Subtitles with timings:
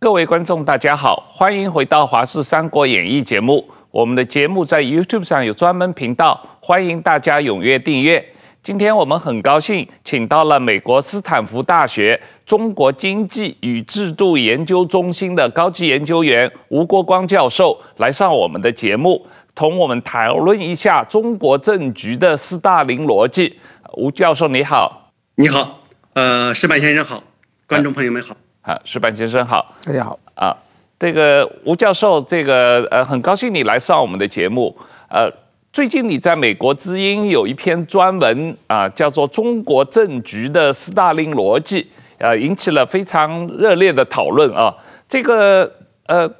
[0.00, 3.68] 各位观众，大家好，欢迎回到《华视三国演义》节目。
[3.90, 8.24] 我们的节目在 YouTube 上有专门频道，欢迎大家踊跃订阅。
[8.62, 23.58] 今天我们很高兴请到了美国斯坦福大学中国经济与制度研究中心的高级研究员吴国光教授来上我们的节目，同我们讨论一下中国政局的斯大林逻辑。
[23.94, 25.80] 吴教授你好，你好，
[26.12, 27.24] 呃，石板先生好，
[27.66, 28.36] 观众朋友们好。
[28.68, 30.54] 啊，石板先生好，大家好啊，
[30.98, 34.76] 这个吴教授，这个呃，很高兴你来上我们的节目。
[35.08, 35.26] 呃，
[35.72, 41.82] 最近你在美国之音有一篇专文啊，叫做《中国政局的斯大林逻辑》，
[42.18, 44.76] 呃，引起了非常热烈的讨论啊。
[45.08, 45.72] 这个
[46.04, 46.30] 呃，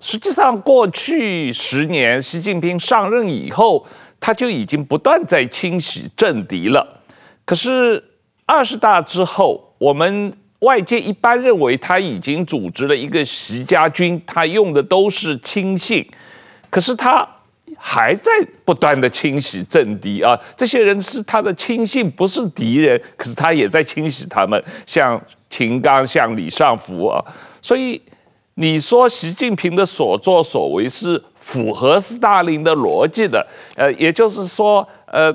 [0.00, 3.86] 实际上过去十年，习近平上任以后，
[4.18, 7.02] 他就已经不断在清洗政敌了。
[7.44, 8.02] 可是
[8.46, 10.32] 二十大之后，我们
[10.66, 16.04] 外界一般认为他已经组织了一个习家军，他用的都是亲信，
[16.68, 17.24] 可是他
[17.78, 18.32] 还在
[18.64, 20.36] 不断的清洗政敌啊。
[20.56, 27.22] 这些人是他的亲信，不是敌人，可是他也在清洗他们，像秦刚、像李尚福啊。
[27.62, 28.02] 所以
[28.54, 35.32] 你说习近平的所作所为是符合斯大林的逻辑的，呃，也就是说，呃。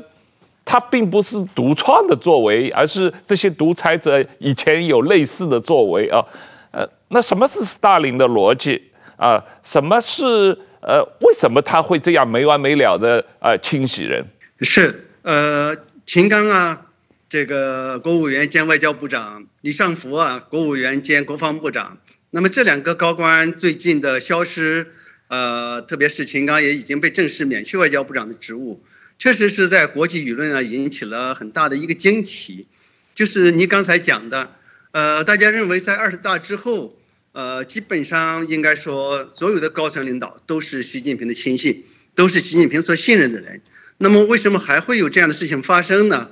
[0.72, 6.24] 他并不是独创的作为，而是这些独裁者以前有类似的作为啊。
[6.72, 8.82] 呃，那什么是斯大林的逻辑
[9.18, 9.44] 啊？
[9.62, 11.04] 什么是呃？
[11.20, 14.26] 为什么他会这样没完没了的呃清洗人？
[14.62, 16.86] 是呃，秦刚啊，
[17.28, 21.98] 这个国务院兼外交部长，李尚福啊，国务院兼国防部长。
[22.30, 24.88] 那么这两个高官最近的消失，
[25.28, 28.82] 呃，特别是秦刚也已经被正式免去外交部长的职务。
[29.22, 32.66] 确实是在国际舆论啊引起了很大的一个惊奇，
[33.14, 34.56] 就是你刚才讲的，
[34.94, 36.98] 呃，大家认为在二十大之后，
[37.32, 41.84] 呃，基本上应该说所有的高层领导都是习近平的亲信，
[42.16, 43.62] 都是习近平所信任的人。
[44.00, 46.32] 那么为什么还会有这样的事情发生呢？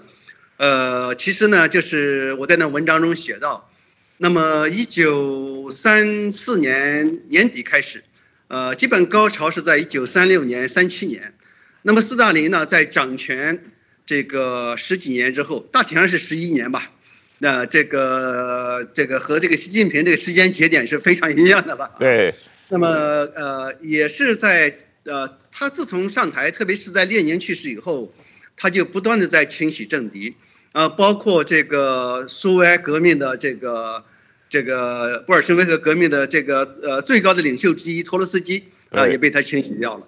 [0.57, 3.69] 呃，其实呢，就是我在那文章中写到，
[4.17, 8.03] 那么一九三四年年底开始，
[8.47, 11.35] 呃，基本高潮是在一九三六年、三七年。
[11.83, 13.57] 那么斯大林呢，在掌权
[14.05, 16.91] 这个十几年之后，大体上是十一年吧。
[17.39, 21.89] 那这个这个和这个习近平这个时间节点是非常一样的了。
[21.97, 22.33] 对。
[22.71, 24.71] 那么呃，也是在
[25.05, 28.13] 呃，他自从上台，特别是在列宁去世以后，
[28.55, 30.35] 他就不断的在清洗政敌，
[30.73, 34.03] 啊、呃，包括这个苏维埃革命的这个
[34.49, 40.07] 这个布尔什维克革命的这个呃最高的领袖之一托洛斯基啊、呃，也被他清洗掉了。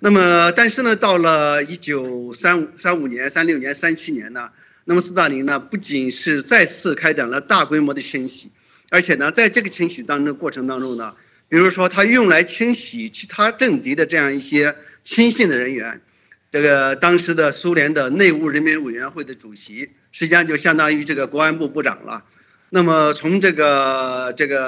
[0.00, 4.48] 那么但是呢，到了一九三五三五年、三六年、三七年呢，
[4.84, 8.50] 那么斯大林呢，不仅是再次开展了大规模的清洗，
[8.90, 11.14] 而且呢，在这个清洗当中过程当中呢，
[11.48, 16.00] 比如说他用来清洗其他政敌的这样一些亲信的人员，
[16.50, 22.24] 这个当时的苏联的内务人民委员会的主席，实际上就相当于这个国安部部长了。
[22.70, 24.66] 那么从这个这个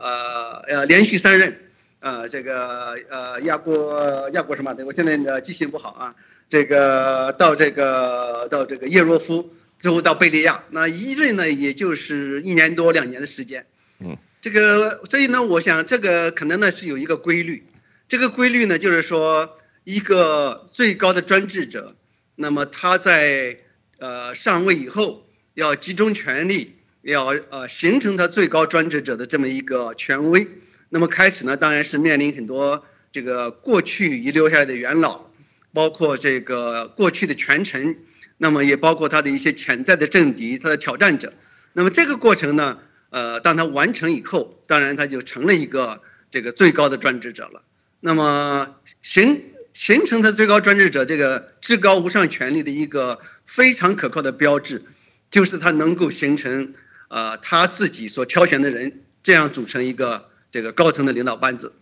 [0.00, 1.61] 呃呃连续三任。
[2.02, 4.84] 呃，这个呃，亚过亚过什么的？
[4.84, 6.12] 我现在的记性不好啊。
[6.48, 13.64] 这个到这个到这个叶若夫，最后到贝利亚，那一任呢，也就是一年多两年的时间。
[14.00, 17.64] 嗯，这个所以呢，我想这个可能呢是有一个规律。
[18.08, 21.94] 这个规律呢，就是说一个最高的专制者，
[22.34, 23.56] 那么他在
[24.00, 25.24] 呃上位以后，
[25.54, 30.48] 要集中权力，要呃形成他最高专制者的这么一个权威。
[30.94, 35.24] 那么开始呢，当然是面临很多这个过去遗留下来的元老，
[35.72, 37.96] 包括这个过去的权臣，
[38.36, 41.32] 那么也包括他的一些潜在的政敌，他的挑战者。
[41.72, 45.98] 那么这个过程呢，呃，当他完成以后，当然他就成了一个
[46.30, 47.62] 这个最高的专制者了。
[48.00, 49.42] 那么形
[49.72, 54.82] 形成他最高专制者这个至高无上权力的一个非常可靠的标志，
[55.30, 56.74] 就是他能够形成
[57.08, 60.30] 呃他自己所挑选的人，这样组成一个。
[60.52, 61.72] 这个高层的领导班子，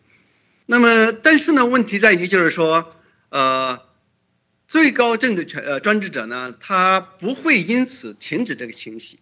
[0.67, 2.95] 那么但是呢，问题在于就是说，
[3.31, 3.77] 呃，
[4.69, 9.19] 最高政治权呃专制者呢，他不会因此停止这个清洗。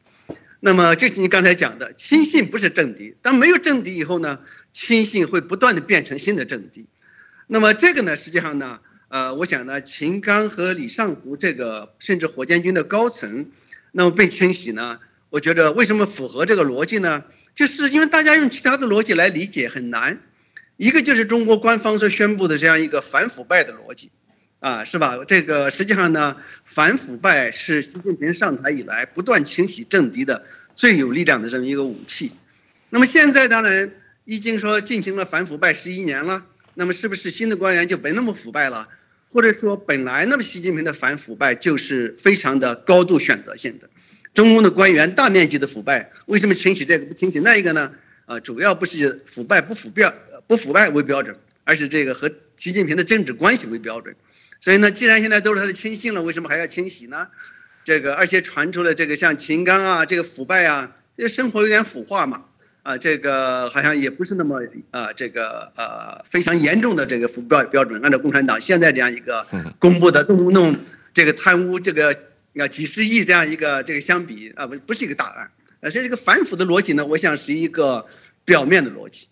[0.60, 4.38] 那么就是你刚才讲的，亲信不是政敌，当没有政敌以后呢，
[4.74, 6.84] 亲信会不断的变成新的政敌。
[7.46, 8.78] 那么这个呢，实际上呢，
[9.08, 13.46] 呃，我想呢，秦刚和李尚福这个甚至火箭军的高层，
[13.92, 14.98] 那么被清洗呢，
[15.30, 17.24] 我觉得为什么符合这个逻辑呢？
[17.58, 20.16] 就是因为大家用其他的逻辑来理解很难，
[20.76, 24.12] 一个就是中国官方所宣布的这样一个反腐败的逻辑，
[24.60, 25.18] 啊，是吧？
[25.26, 30.44] 这个实际上呢，反腐败是习近平上台以来不断清洗政敌的
[30.76, 32.30] 最有力量的这么一个武器。
[32.90, 33.90] 那么现在当然
[34.24, 38.88] 已经说进行了反腐败十一年了，那么是不是新的官员就没那么腐败了？
[39.32, 43.90] 或者说本来那么习近平的反腐败就是非常的高度选择性的？
[44.34, 47.90] 中共的官员大面积的腐败，为什么清洗这个不清洗那一个呢？
[48.26, 50.12] 啊，主要不是腐败不腐标
[50.46, 51.34] 不腐败为标准，
[51.64, 54.14] 而是这个和习近平的政治关系为标准。
[54.60, 57.26] 所以呢，既然现在都是他的亲信了，为什么还要清洗呢？
[57.84, 62.44] 这个而且传出了这个像秦刚啊，这个腐败啊，这生活有点腐化嘛。
[62.84, 68.00] 啊，这个好像也不是那么啊，这个呃非常严重的这个腐败标准。
[68.02, 69.46] 按照共产党现在这样一个
[69.78, 70.74] 公布的动不动
[71.12, 72.16] 这个贪污这个
[72.60, 75.50] 啊几十亿这样一个这个相比啊，不不是一个大案。
[75.80, 78.04] 而是这个反腐的逻辑呢，我想是一个
[78.44, 79.28] 表面的逻辑。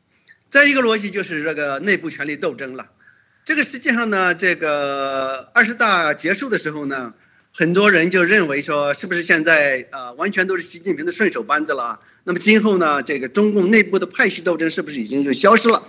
[0.49, 2.87] 再一个逻辑就是这个内部权力斗争了。
[3.45, 7.15] 这个实际上呢，这个二十大结束的时候呢。
[7.59, 11.99] 很多人就认为说，是不是现在啊完全都是习近平的顺手班子了？
[12.25, 15.83] 那么今后呢，这个中共内部的派系斗争是不是已经就消失了？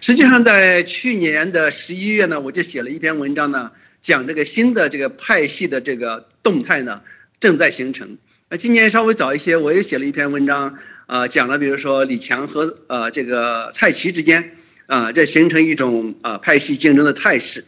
[0.00, 3.70] 实际上，在去年的十一月呢，我就写了一篇文章呢，
[4.04, 7.00] 讲这个新的这个派系的这个动态呢
[7.40, 8.16] 正在形成。
[8.50, 14.56] 那今年稍微早一些，我也写了一篇文章，啊，讲了比如说李强和呃这个蔡奇之间
[14.86, 17.64] 啊，这形成一种啊派系竞争的态势。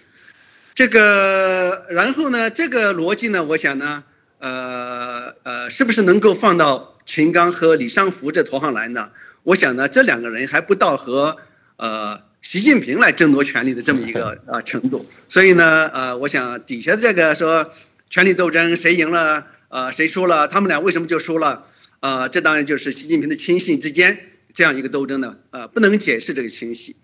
[0.74, 4.04] 这个，然后呢，这个逻辑呢，我想呢，
[4.38, 9.08] 呃呃，是不是能够放到秦刚和李尚福这头上来呢？
[9.42, 11.38] 我想呢，这两个人还不到和
[11.78, 15.04] 呃习近平来争夺权力的这么一个呃 程度。
[15.28, 17.72] 所以呢，呃，我想底下这个说
[18.08, 21.64] 权力斗争谁赢了，呃，谁输了，他们俩为什么就输了？
[21.98, 24.16] 啊、呃，这当然就是习近平的亲信之间
[24.54, 26.94] 这样一个斗争呢，呃，不能解释这个清晰。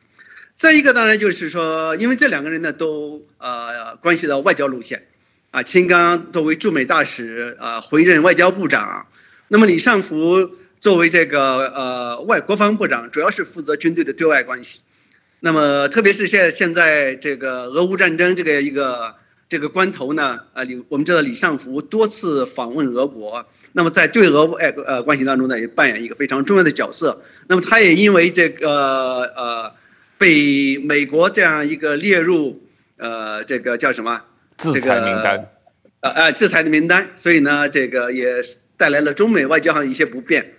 [0.54, 5.02] 再一个当然就是说，因为这两个人呢都呃关系到外交路线，
[5.50, 9.04] 啊，秦刚作为驻美大使啊回任外交部长，
[9.48, 10.48] 那么李尚福
[10.78, 14.82] 作为这个呃外国防部长，主要是负责军队的对外关系。
[15.44, 19.14] 那么特别是现现在这个俄乌战争这个一个
[19.48, 27.22] 这个关头呢，呃李我们知道李尚福多次访问俄国，那么在对俄外呃关系当中呢也扮演一个非常重要的角色。
[27.48, 29.72] 那么他也因为这个呃。
[30.18, 32.62] 被美国这样一个列入，
[32.96, 34.22] 呃，这个叫什么？
[34.56, 35.50] 制裁名单。
[35.98, 38.36] 呃呃，制裁的名单，所以呢，这个也
[38.76, 40.54] 带来了中美外交上一些不便。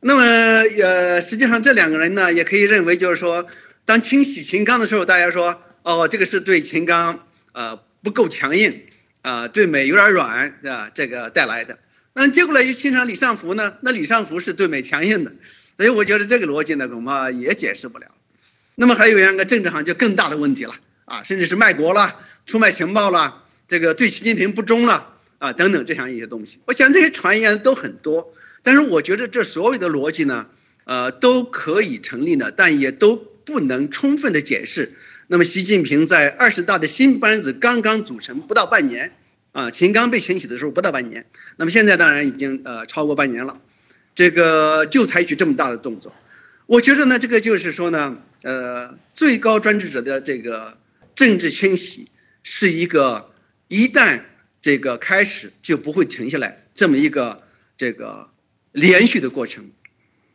[0.00, 3.46] 那么，呃，实际上这两个人呢，也可以认为就是说，
[3.86, 8.82] 当清洗秦刚的时候，大家说，哦，这个是对秦刚呃不够强硬，
[9.22, 11.78] 啊、呃，对美有点软，啊、这个带来的。
[12.14, 15.32] 那接过来又欣赏李尚福呢，那李尚福是对美强硬的，
[15.76, 18.06] 所以我觉得这个逻辑呢，恐怕也解释不了。
[18.74, 20.74] 那么还有一个政治上就更大的问题了
[21.04, 26.58] 啊，甚至是卖国了、出卖情报了、这个对习近平不忠了啊等等这样一些东西。
[26.66, 28.34] 我想这些传言都很多，
[28.64, 30.46] 但是我觉得这所有的逻辑呢，
[30.86, 33.16] 呃，都可以成立的，但也都
[33.46, 34.92] 不能充分的解释。
[35.28, 39.10] 那么习近平在二十大的新班子刚刚组成不到半年
[39.52, 41.24] 啊，秦刚被清洗的时候不到半年，
[41.56, 43.58] 那么现在当然已经呃超过半年了，
[44.14, 46.12] 这个就采取这么大的动作，
[46.66, 48.18] 我觉得呢，这个就是说呢。
[48.42, 50.78] 呃，最高专制者的这个
[51.16, 52.06] 政治清洗
[52.44, 53.32] 是一个
[53.66, 54.20] 一旦
[54.60, 57.42] 这个开始就不会停下来这么一个
[57.76, 58.30] 这个
[58.70, 59.68] 连续的过程。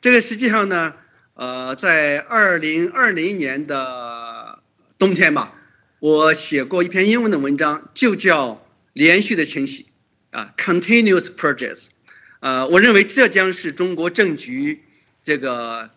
[0.01, 0.93] 这个实际上呢，
[1.33, 4.59] 呃，在二零二零年的
[4.97, 5.55] 冬天吧，
[5.99, 9.87] 我写过一篇英文的文章，就叫“连续的清洗”，
[10.31, 11.87] 啊，continuous purges。
[12.39, 14.83] 呃，我认为这将是中国政局
[15.23, 15.89] 这个。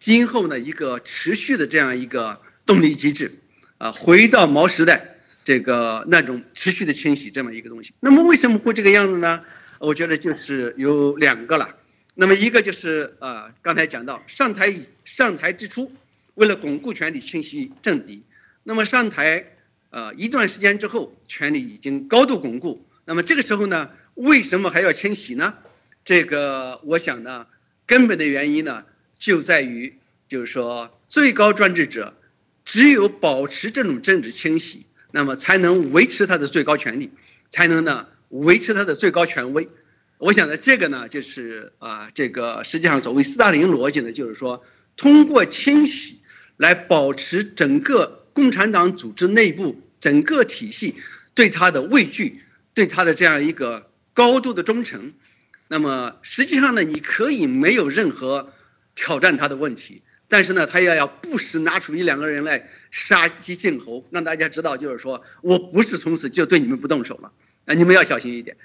[0.00, 3.32] 今后呢，一个持续的这样一个动力机制，
[3.78, 7.92] 啊，回到毛时代这个那种持续的清洗这么一个东西。
[7.98, 9.42] 那么为什么会这个样子呢？
[9.80, 11.68] 我觉得就是有两个了。
[12.20, 15.92] 那么一个就是啊，刚才讲到上台上台之初，
[16.34, 18.20] 为了巩固权力、清洗政敌。
[18.64, 19.52] 那么上台
[19.90, 22.84] 啊一段时间之后，权力已经高度巩固。
[23.04, 25.54] 那么这个时候呢，为什么还要清洗呢？
[26.04, 27.46] 这个我想呢，
[27.86, 28.84] 根本的原因呢。
[29.20, 29.96] 就在于，
[30.28, 32.16] 就是说，最高专制者
[32.64, 37.10] 只有保持这种政治清洗，那么才能维持他的最高权力，
[37.48, 39.68] 才能呢维持他的最高权威。
[40.18, 44.62] 我想呢，这个呢就是啊，这个实际上所谓斯大林逻辑呢，就是说，
[44.96, 46.20] 通过清洗
[46.58, 50.94] 来保持整个共产党组织内部整个体系
[51.34, 52.42] 对他的畏惧，
[52.74, 55.12] 对他的这样一个高度的忠诚。
[55.68, 58.52] 那么实际上呢，你可以没有任何。
[59.00, 67.30] 挑战他的问题，但是呢，他要要不时拿出一两个人来杀鸡儆猴，让大家知道，就是说我不是从此就对你们不动手了，
[67.68, 68.56] 啊，你们要小心一点。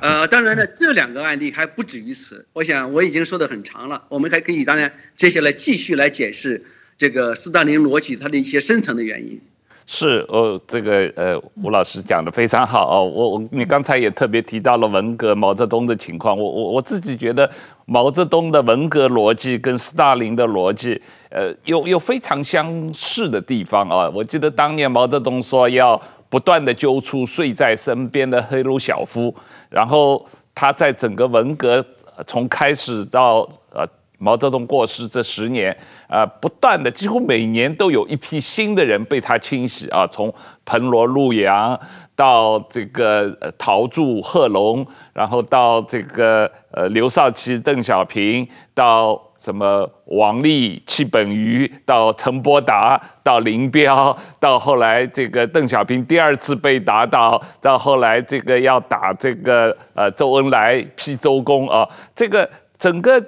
[0.00, 2.46] 呃，当然呢，这两个案例还不止于此。
[2.52, 6.64] 我想我已经说得很长了，我们还可以当然接下来继续来解释
[6.96, 9.40] 这个斯大林逻辑它的一些深层的原因。
[9.84, 13.02] 是，哦，这个呃，吴老师讲得非常好哦。
[13.02, 17.50] 我我你刚才也特别提到了文革毛泽东的情况，我我我自己觉得
[17.84, 24.08] 毛泽东的文革逻辑跟斯大林的逻辑，呃，有有非常相似的地方啊。
[24.08, 26.00] 我记得当年毛泽东说要
[26.32, 29.34] 不断地揪出睡在身边的赫鲁晓夫，
[29.68, 31.84] 然后他在整个文革
[32.26, 33.86] 从开始到呃。
[34.24, 40.32] 毛泽东过世这十年，啊，不断的，几乎每年都有一批新的人被他清洗啊，从
[40.64, 41.76] 彭罗陆杨
[42.14, 63.20] 到这个陶铸贺龙，然后到这个呃刘少奇邓小平，到什么王力戚本禹，到陈伯达，到林彪，到后来这个邓小平第二次被打倒，到后来这个要打这个呃周恩来批周公啊，这个整个。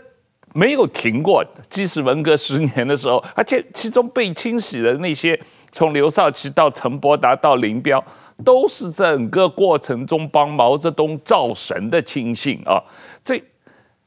[0.56, 5.36] 没有停过，即使文革十年的时候，而且其中被清洗的那些，
[5.72, 8.00] 从刘少奇到陈伯达到林彪，
[8.44, 12.80] 都是整个过程中帮毛泽东造神的亲信啊。
[13.24, 13.36] 这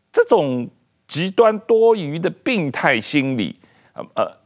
[0.09, 0.65] 这种
[1.07, 3.55] 极端多余的病态心理，
[3.93, 4.37] 呃呃，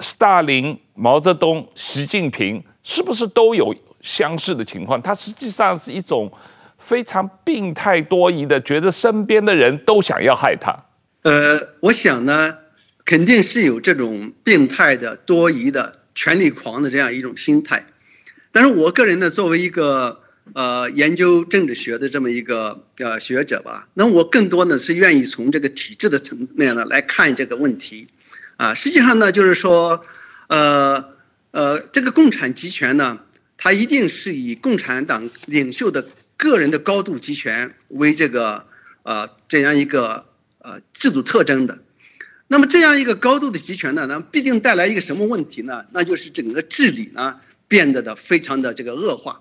[0.00, 5.00] 斯大林、毛泽东、习近平是不是都有相似的情况？
[5.02, 6.30] 它实际上是一种
[6.78, 10.72] 非常病态多疑的，觉得身边的人都想要害他。
[11.22, 12.56] 呃，我想呢，
[13.04, 17.84] 肯定是有这种病态的、多疑的、权力狂的这样一种心态。
[18.52, 20.20] 但是我个人呢，作为一个
[20.54, 28.08] 呃研究政治学的这么一个呃学者吧，那我更多呢是愿意从这个体制的层面呢来看这个问题。
[28.56, 30.04] 啊，实际上呢，就是说，
[30.48, 31.12] 呃
[31.50, 33.20] 呃，这个共产集权呢，
[33.56, 38.66] 它一定是以共产党领袖的个人的高度集权为这个
[39.02, 40.26] 呃这样一个。
[40.66, 41.78] 呃，制度特征的，
[42.48, 45.86] 那么这样一个高度的集权呢，那必定带来一个什么问题呢？
[45.92, 47.38] 那就是整个治理呢
[47.68, 49.40] 变得的非常的这个恶化。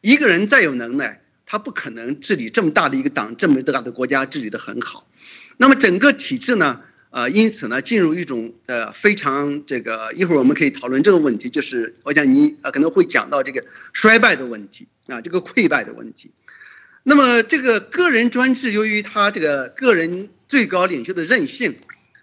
[0.00, 5.08] 一个人再有能耐，他不可能治理这么大的一个党，这么大的国家治理得很好。
[5.56, 16.30] 那么整个体制呢，呃，因此呢，进入一种呃非常这个，一会儿我们可以讨论这个问题，就是我想你呃可能会讲到这个衰败的问题啊，这个溃败的问题。
[17.04, 20.28] 那么这个个人专制，由于他这个个人。
[20.48, 21.76] 最高领袖的任性，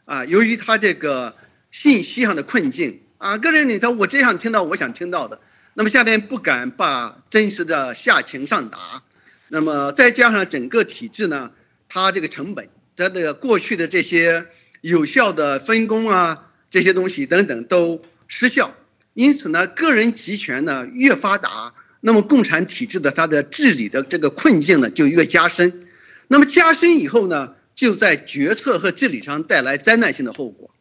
[0.04, 1.36] 啊，由于他这个
[1.70, 5.40] 信息上的困境啊，个人领袖我只想听到我想听到的，
[5.78, 9.04] 那么下边不敢把真实的下情上达，
[9.50, 11.52] 那么再加上整个体制呢，
[11.90, 14.46] 它这个成本，它的过去的这些
[14.80, 18.74] 有效的分工啊，这些东西等等都失效，
[19.16, 25.88] 因此呢，个人集权呢越发达，那么共产体制的它的治理的这个困境呢就越加深，
[26.30, 30.74] 那么加深以后呢，就在决策和治理上带来灾难性的后果。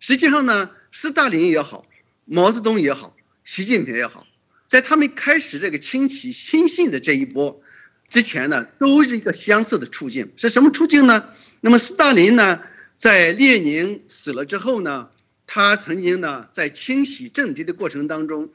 [0.00, 1.86] 实际上呢，斯大林也好，
[2.26, 4.26] 毛泽东也好，习近平也好，
[4.74, 7.62] 在他们开始这个清洗亲信的这一波
[8.08, 10.28] 之前呢，都是一个相似的处境。
[10.36, 11.24] 是什么处境呢？
[11.60, 12.60] 那么斯大林呢，
[12.92, 15.08] 在列宁死了之后呢，
[15.46, 18.48] 他曾经呢，在清洗政敌的过程当中，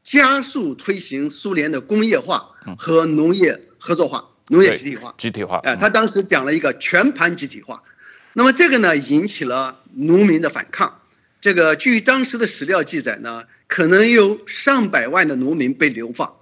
[0.00, 4.24] 加速推行苏联的工业化和农业合作化。
[4.50, 5.56] 农业集体化，集体化。
[5.64, 7.82] 哎，他当时讲了一个全盘集体化，
[8.34, 11.00] 那么这个呢，引起了农民的反抗。
[11.40, 13.42] 这个据当时的史料记载呢，
[13.74, 16.32] 可能有上百万的农民被流放。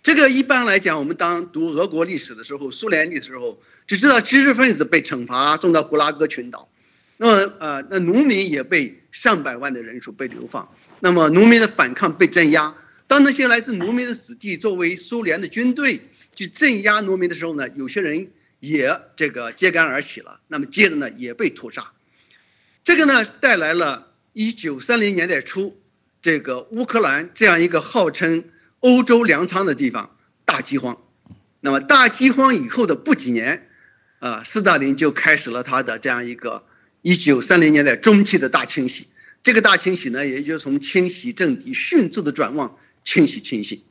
[0.00, 6.68] 这个一般来讲，我们当读俄国历史的时候，苏联历史的时候，只知道知识分子被惩罚，送到古拉格群岛。
[7.16, 10.72] 那么呃，那农民也被上百万的人数被流放。
[11.00, 12.72] 那么农民的反抗被镇压。
[13.08, 16.00] 当那些来自农民的子弟作为苏联的军队。
[16.36, 18.30] 去镇压农民的时候呢，有些人
[18.60, 21.90] 也这个揭竿而起了，那么接着呢也被屠杀，
[22.84, 25.76] 这个呢带来了一九三零年代初
[26.28, 28.44] 这个乌克兰这样一个号称
[28.80, 30.94] 欧洲粮仓的地方大饥荒，
[31.60, 33.70] 那么大饥荒以后的不几年，
[34.18, 36.62] 啊，斯大林就开始了他的这样一个
[37.00, 39.06] 一九三零年代中期的大清洗，
[39.42, 43.82] 这个大清洗呢，也就从清洗政敌迅速的转往清洗亲信。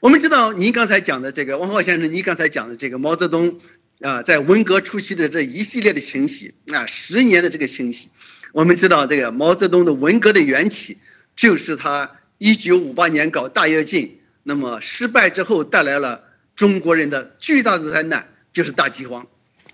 [0.00, 3.58] 我们知道您刚才讲的这个，王浩先生，您刚才讲的这个毛泽东，
[4.02, 8.10] 啊，在文革初期的这一系列的清洗，啊，十年的这个清洗，
[8.52, 10.98] 我们知道这个毛泽东的文革的缘起，
[11.36, 16.24] 就是他一九五八年搞大跃进，那么失败之后带来了
[16.56, 19.24] 中国人的巨大的灾难，就是大饥荒。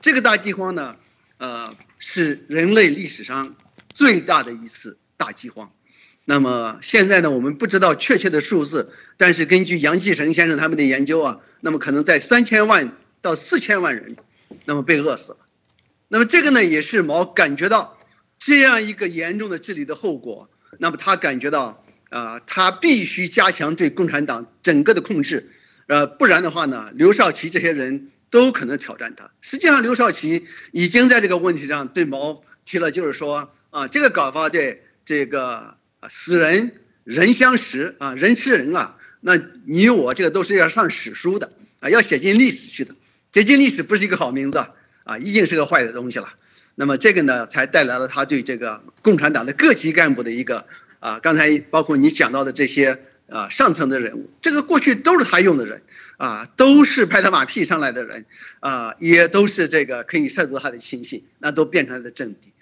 [0.00, 0.96] 这个大饥荒呢，
[1.38, 3.54] 呃，是人类历史上
[3.94, 5.72] 最大的一次大饥荒。
[6.24, 14.16] 那么现在呢，我们不知道确切的数字，但是根据杨继成先生他们的研究啊，那么可能在三千万到四千万人，
[14.64, 15.38] 那么被饿死了。
[16.08, 17.98] 那么这个呢，也是毛感觉到
[18.38, 20.48] 这样一个严重的治理的后果。
[20.82, 25.48] 那么他感觉到啊、他必须加强对共产党整个的控制，
[25.86, 29.30] 呃，不然的话呢，刘少奇这些人都可能挑战他。
[29.40, 35.76] 实际上，刘少奇已经在这个问题上对毛提了，就是说啊，这个搞法对这个。
[36.10, 36.72] 死人
[37.04, 41.48] 人相食啊，人吃人啊，那你我这个都是要上史书的
[41.78, 42.92] 啊，要写进历史去的。
[43.32, 44.58] 写进历史不是一个好名字
[45.04, 46.28] 啊，一定是个坏的东西了。
[46.74, 50.64] 那么这个呢，才带来了他对这个共产党的各级干部的一个
[51.00, 52.98] 啊，刚才包括你讲到的这些
[53.28, 55.82] 啊上层的人物，这个过去都是他用的人
[56.16, 58.24] 啊，都是拍他马屁上来的人
[58.60, 62.52] 啊，也都是这个可以涉足他的亲信，那都变成他的政敌。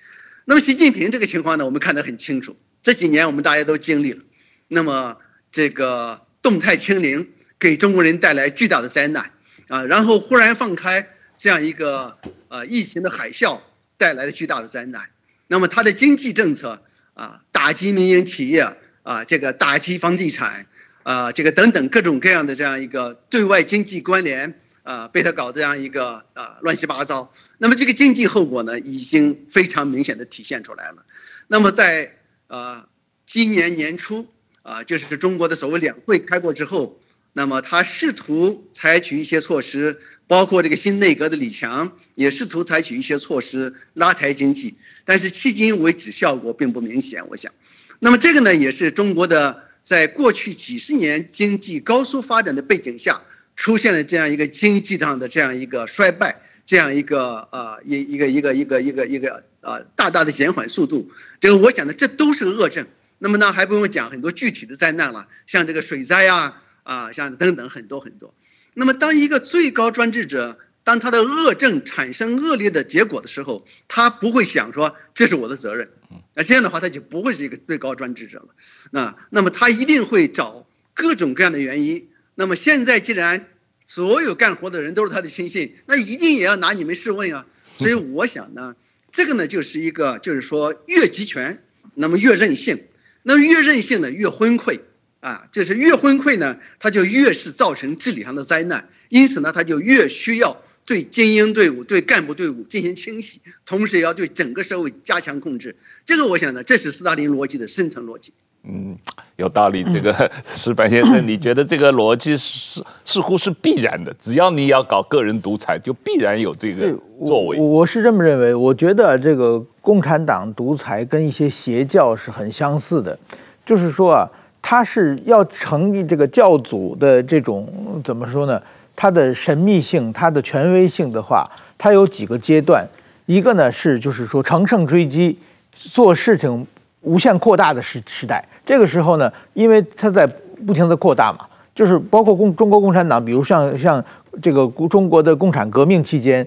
[0.46, 2.56] 那么习近平这个情况呢，我们看得很清楚。
[2.82, 4.22] 这几年我们大家都经历了，
[4.68, 5.16] 那么
[5.52, 9.30] 这个动态清零给中国人带来巨大的灾难
[9.68, 11.06] 啊，然后忽然放开
[11.38, 13.60] 这样一个呃疫情的海啸
[14.00, 15.06] 带来的巨大的灾难，
[15.48, 18.66] 那么他的经济政策啊，打击民营企业
[19.02, 20.66] 啊，这个打击房地产
[21.02, 31.04] 啊，这个等等各种各样的这样一个对外经济关联啊，被他搞这样一个啊乱七八糟，那么这个经济后果呢，已经非常明显的体现出来了，
[31.48, 32.16] 那么在。
[32.50, 32.88] 啊，
[33.26, 34.26] 今年年初
[34.62, 37.00] 啊，就是中国的所谓两会开过之后，
[37.34, 39.96] 那么他试图采取一些措施，
[40.30, 44.72] 包括这个新内阁的李强也试图采取一些措施拉抬经济，
[45.04, 47.20] 但是迄今为止效果并不明显。
[47.30, 47.52] 我想，
[47.98, 53.20] 那么这个呢，也是中国的在过去几十年经济高速发展的背景下，
[53.56, 59.42] 出现了这样一个经济上的这样一个衰败，这样一个呃一一个一个一个一个一个。
[59.62, 61.06] 啊，大大的减缓速度，
[61.38, 62.86] 这个我想呢这都是恶症。
[63.18, 68.32] 那么呢，还不用讲很多具体的灾难了，像这个水灾啊，啊，像等等很多很多。
[68.74, 75.88] 那么，当一个最高专制者，当他的恶政产生恶劣的结果的时候，他不会想说这是我的责任。
[76.34, 78.48] 那这样的话，他就不会是一个最高专制者了。
[78.92, 82.08] 那那么他一定会找各种各样的原因。
[82.34, 83.46] 那么现在既然
[83.86, 87.46] 所有干活的人都是他的亲信，那一定也要拿你们试问啊。
[87.78, 88.74] 所以我想呢。
[89.12, 91.60] 这个呢，就是一个，就是说越集权，
[91.94, 92.80] 那么越任性，
[93.24, 94.78] 那么越任性呢，越昏聩，
[95.20, 105.74] 啊，就是越昏聩呢，它就越是造成治理上的灾难，因此呢，它就越需要对精英队伍、对干部队伍进行清洗，同时也要对整个社会加强控制。
[106.04, 108.32] 这个我想呢，这是斯大林逻辑的深层逻辑。
[108.62, 108.94] 嗯，
[109.36, 109.82] 有道理。
[109.84, 114.14] 这个石板先生，你觉得这个逻辑是似乎是必然的？
[114.18, 116.94] 只要你要搞个人独裁，就必然有这个
[117.26, 117.58] 作为。
[117.58, 118.54] 我，我是这么认为。
[118.54, 123.18] 我觉得这个共产党独裁跟一些邪教是很相似的，
[123.64, 124.28] 就是说啊，
[124.62, 127.66] 他是要成立这个教祖的这种
[128.04, 128.60] 怎么说呢？
[128.94, 132.86] 他的神秘性、他的权威性的话，他有几个阶段。
[133.26, 135.38] 一个呢是就是说乘胜追击，
[135.72, 136.66] 做事情。
[137.02, 140.26] 无限扩大的时时代，这个时候呢，因为它在
[140.66, 144.04] 不停的扩大嘛，就是包括共中国共产党，比如像像
[144.42, 146.46] 这个中国的共产革命期间，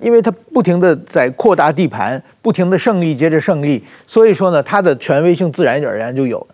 [0.00, 6.46] 因为它不停的在扩大地盘，不停的胜利接着胜利，所以说呢，它的权威性自然而然就有。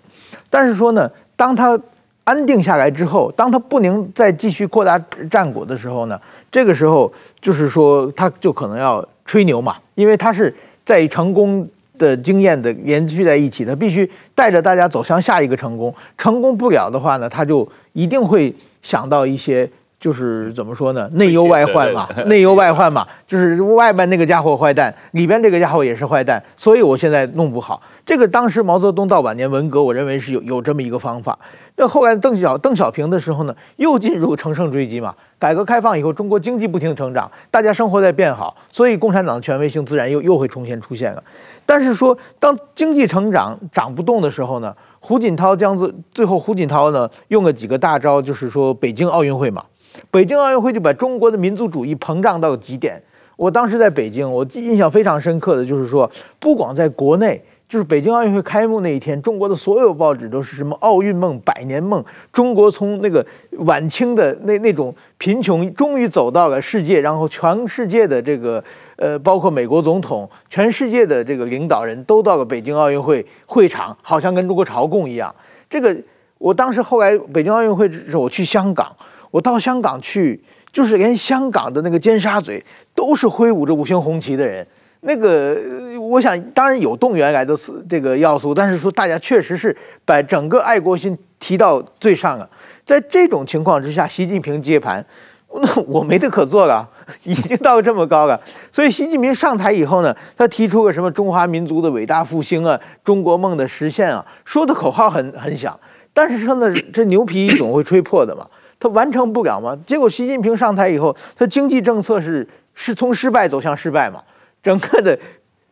[0.54, 1.76] 但是说呢，当他
[2.22, 4.96] 安定下来之后，当他不能再继续扩大
[5.28, 6.16] 战果的时候呢，
[6.52, 11.68] 这个时候就是说，他就可能要吹牛嘛，因为他是在成功。
[11.96, 15.94] 的经验的延续在一起，他必须带着大家走向下一个成功。
[16.18, 19.70] 成功不了的话呢，他就一定会想到一些，
[20.04, 21.08] 就是怎么说呢？
[21.16, 27.80] 内忧外患嘛，内忧外患嘛，就是外边那个家伙坏蛋，里边这个家伙也是坏蛋，所以我现在弄不好。
[28.04, 31.38] 这个当时毛泽东到晚年文革，我认为是有有这么一个方法。
[31.76, 35.14] 那后来邓小邓小平的时候呢，又进入乘胜追击嘛。
[35.38, 41.22] 改革开放以后，中国经济不停成长，大家生活在变好，所以共产党的权威性自然又又会重新出现了。
[41.64, 49.64] 但是说，当经济成长涨不动的时候呢，胡锦涛将最最后胡锦涛呢用了几个大招，就是说北京奥运会嘛，
[50.10, 53.02] 北京奥运会就把中国的民族主义膨胀到极点。
[53.36, 57.42] 我当时在北京，我印象非常深刻的就是说，不光在国内。
[57.66, 63.24] 就是北京奥运会开幕那一天，中国的所有报纸都是什么奥运梦、百年梦，中国从那个
[63.60, 68.62] 晚清的那那种贫穷，终于走到了世界，然后全世界的这个
[68.96, 75.34] 呃，包括美国总统，全世界的这个领导人都到了北京奥运会会场，好像跟中国朝贡一样。
[75.68, 75.96] 这个
[76.38, 78.94] 我当时后来北京奥运会之后，我去香港，
[79.34, 84.64] 我到香港去，就是连香港的那个尖沙咀都是挥舞着五星红旗的人。
[85.00, 85.58] 那个
[85.98, 87.52] 我想当然有动员来的
[87.88, 92.48] 这个要素，但是说大家确实是把整个爱国心提到最上啊。
[92.86, 95.04] 在这种情况之下，习近平接盘，
[95.52, 96.88] 那我没得可做了，
[97.24, 98.40] 已经到这么高了。
[98.70, 105.76] 所以习近平上台以后呢，他提出个什么中华民族的伟大复兴啊，中国梦的实现啊，说的口号很很响，
[106.12, 108.46] 但是说呢，这牛皮总会吹破的嘛，
[108.84, 109.74] 他完成不了嘛。
[109.86, 114.22] 结果习近平上台以后，他经济政策是是从失败走向失败嘛，
[114.62, 115.18] 整个的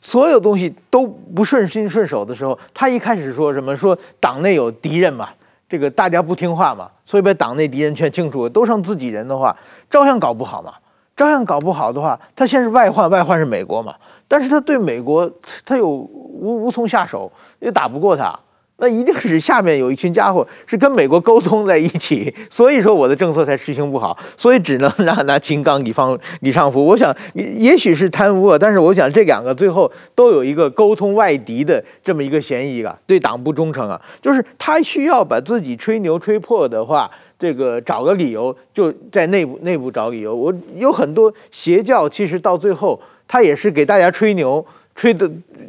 [0.00, 5.28] 所有东西都不顺心顺手的时候，他一开始说什么说党内有敌人嘛。
[5.68, 9.54] 这个大家不听话嘛，所以把党内敌人全清除，都剩自己人的话，
[9.90, 10.72] 照样搞不好嘛。
[11.14, 13.94] 照样搞不好的话，他先是外患，外患是美国嘛，
[14.26, 15.30] 但是他对美国
[15.64, 18.38] 他又无无从下手，又打不过他。
[18.82, 26.84] 那一定是下面有一群家伙是跟美国沟通在一起，所以说我的政策才实行不好，所以只能拿拿金刚李方李尚福。
[26.84, 40.34] 我想也许是贪污啊，但是我想这两个最后都有一个沟通外敌的这么一个嫌疑啊，对党不忠诚啊，就是他需要把自己吹牛吹破的话，这个找个理由就在内部内部找理由。
[40.34, 44.66] 我有很多邪教，其实到最后他也是给大家吹牛。
[44.94, 45.28] 吹的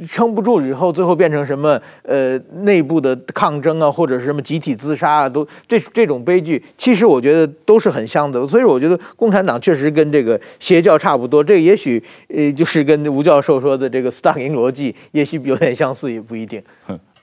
[0.09, 1.81] 撑不住以后，最后变成什么？
[2.03, 8.45] 呃，内部的抗争啊，或者是什么集体自杀啊，都这这种悲剧，其实我觉得都是很像的。
[8.45, 11.41] 所以我觉得共产党确实跟这个邪教差不多。
[11.41, 16.61] 这也许呃，就是跟吴教授说的这个斯大林逻辑，也许有点相似，也不一定。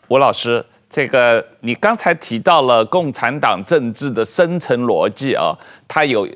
[0.08, 5.54] 吴老师，这个你刚才提到了共产党政治的深层逻辑啊，
[5.86, 6.26] 它有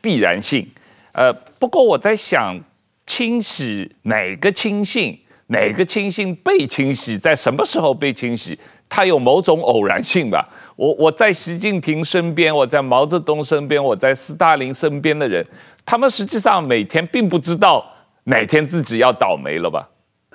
[0.00, 0.66] 必然性。
[1.12, 2.58] 呃，不过我在想。
[3.06, 10.48] 清洗哪个亲信，哪个亲信被清洗，在什么时候被清洗，它有某种偶然性吧？
[10.76, 15.46] 我我在习近平身边，我在毛泽东身边，我在斯大林身边的人，
[15.84, 17.84] 他们实际上每天并不知道
[18.24, 19.88] 哪天自己要倒霉了吧？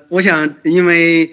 [0.09, 1.29] 我想，因为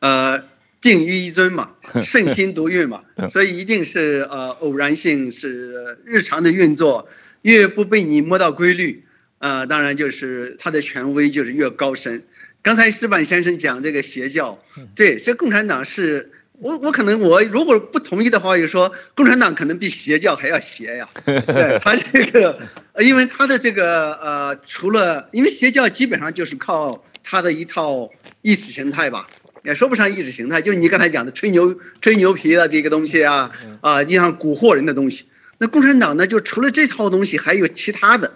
[0.00, 0.38] 呃，
[0.80, 1.70] 定于一尊嘛，
[2.02, 7.06] 圣心独运嘛，所以一定是呃偶然性，是日常的运作，
[7.42, 9.04] 越不被你摸到规律。
[9.38, 12.22] 呃，当然就是他的权威就是越高深。
[12.60, 14.58] 刚才石板先生讲这个邪教，
[14.94, 21.08] 对，这共产党是我我可能我如果不同意的话，就说共产党可能比邪教还要邪呀。
[21.24, 22.58] 对，他这个，
[22.98, 28.10] 因为他的这个呃，除了因为邪教基本上就是靠他的一套
[28.42, 29.26] 意识形态吧，
[29.62, 35.26] 也说不上意识形态，就是你刚才讲的吹牛吹牛皮的这个东西啊啊，你像蛊惑人的东西。
[35.58, 38.32] 那共产党呢，就除了这套东西，还有其他的。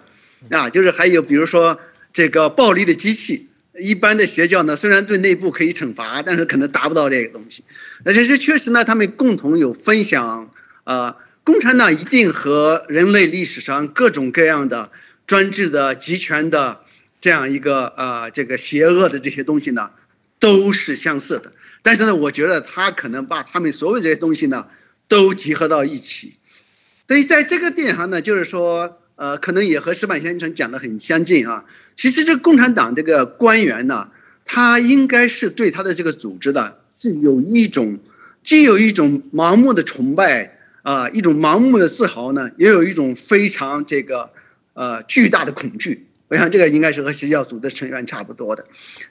[0.49, 1.79] 啊，就是还有比如说
[2.11, 7.63] 这个暴力的机器，一般的邪教呢，虽然对内部可以惩罚，但是可能达不到这个东西。
[8.03, 10.51] 但是这确实呢，他们共同有分享。
[10.83, 14.91] 呃，共产党一定和人类历史上各种各样的
[15.25, 16.81] 专制的、集权的
[17.21, 19.89] 这样一个呃这个邪恶的这些东西呢，
[20.39, 21.53] 都是相似的。
[21.81, 24.67] 但是呢，我觉得他可能把他们所有这些东西呢，
[25.07, 26.35] 都集合到一起。
[27.07, 28.99] 所以在这个点上呢，就是说。
[29.15, 31.63] 呃，可能也和石板先生讲的很相近啊。
[31.95, 34.09] 其实这共产党这个官员呢，
[34.43, 37.99] 他应该是对他的这个组织的是有一种，
[38.43, 44.27] 既有一种盲目的崇拜啊，一种盲目的自豪呢，也有一种非常这个
[44.73, 46.07] 呃巨大的恐惧。
[46.29, 48.65] 我想这个应该是和邪教组织成员差不多的。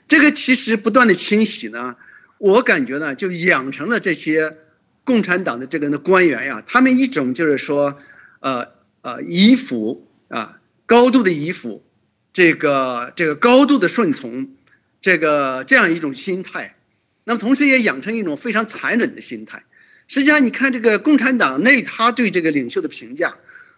[0.05, 1.95] 这个其实不断的清洗呢，
[2.37, 4.57] 我感觉呢，就养成了这些
[5.05, 7.97] 共产党的这个的官员呀，他们一种就是说
[8.41, 8.72] 呃。
[9.03, 11.83] 呃，依附啊，高度的依附，
[12.31, 14.47] 这个这个高度的顺从，
[15.01, 16.77] 这个这样一种心态，
[17.25, 19.61] 那么同时也养成一种非常残忍的心态。
[20.07, 23.35] 实际上，你看这个共产党内他对这个领袖的评价，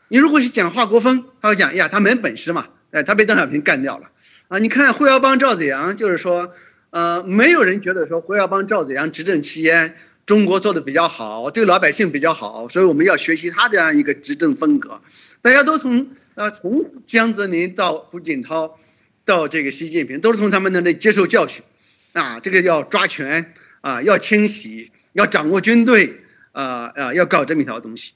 [0.09, 4.11] 你如果是讲华国锋，他会讲呀，他没本事嘛，哎，他被邓小平干掉了
[4.47, 4.59] 啊。
[4.59, 6.53] 你看胡耀邦、赵紫阳，就是说，
[6.91, 9.95] 呃，没有人觉得说胡耀邦、赵紫阳执政期间。
[10.25, 14.99] 中国做的比较好，对老百姓比较好，所以我们要学习他这样一个执政风格。
[15.39, 18.75] 大家都从呃从江泽民到胡锦涛，
[19.23, 21.63] 到这个习近平，都是从他们那里接受教训，
[22.13, 26.21] 啊，这个要抓权啊，要清洗，要掌握军队，
[26.53, 28.13] 啊啊，要搞这么一套东西。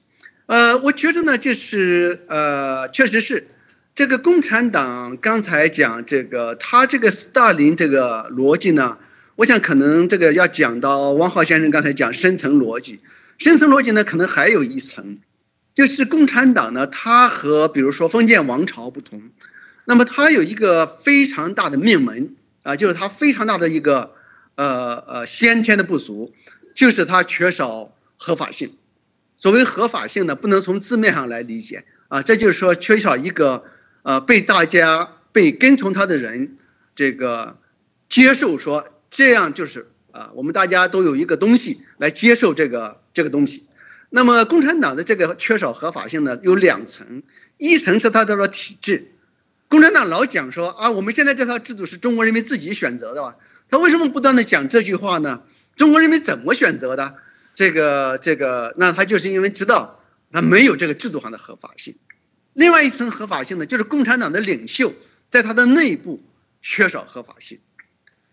[0.48, 3.48] 呃，我觉得呢，就是呃，确实是
[3.94, 8.98] 这个共产党刚才讲这个，他这个斯大林这个逻辑呢。
[9.40, 13.00] 我想可能这个要讲到汪浩先生刚才讲深层逻辑，
[13.38, 15.18] 深层逻辑呢，可能还有一层，
[15.74, 19.22] 就是共产党呢，它和比如说封建王朝不同，
[19.86, 24.14] 那么它有一个非常大的命门啊，就是它非常大的一个
[24.56, 26.34] 呃呃先天的不足，
[26.76, 28.70] 就是它缺少合法性。
[29.38, 33.64] 所谓合法性呢，不能从字面上来理解啊，这就是说缺少一个
[34.04, 36.58] 呃被大家被跟从他的人。
[36.94, 37.58] 这个
[38.10, 43.68] 接受说这样就是啊，我们大家都有一个东西来接受这个这个东西。
[44.10, 47.22] 那么共产党的这个缺少合法性呢，有两层，
[47.58, 49.12] 一层是它的说体制。
[49.68, 53.36] 共产党老讲说啊，我们现在这套制度是中国人民自己选择的吧？
[53.70, 55.42] 他为什么不断的讲这句话呢？
[55.76, 57.16] 中国人民怎么选择的？
[57.54, 61.96] 这个这个，那他就是因为知道他没有这个制度上的合法性。
[62.54, 64.92] 另外一层合法性呢，就是共产党的领袖
[65.30, 66.20] 在他的内部
[66.62, 67.60] 缺少合法性。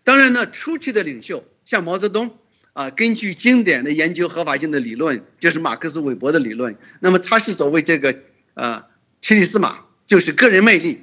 [0.07, 2.33] 当然呢，初期的领袖像毛泽东
[2.71, 6.73] 啊，根据经典的研究合法性的理论，就是马克思韦伯的理论。
[7.01, 8.17] 那么他是所谓这个
[8.53, 8.87] 啊，
[9.19, 11.01] 奇里斯马，就是个人魅力。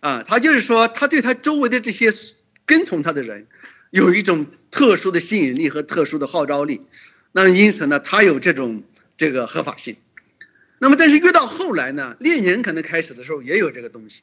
[0.00, 2.12] 啊，他就是说，他对他周围的这些
[2.66, 3.46] 跟从他的人，
[3.90, 6.80] 有一种特殊的吸引力和特殊的号召力。
[7.30, 8.82] 那么因此呢，他有这种
[9.16, 9.94] 这个合法性。
[10.80, 14.22] 那么但是越到后来呢，列宁可能开始的时候也有这个东西，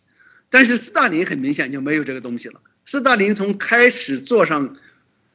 [0.50, 2.60] 但是斯大林很明显就没有这个东西了。
[2.86, 4.76] 斯大林从开始坐上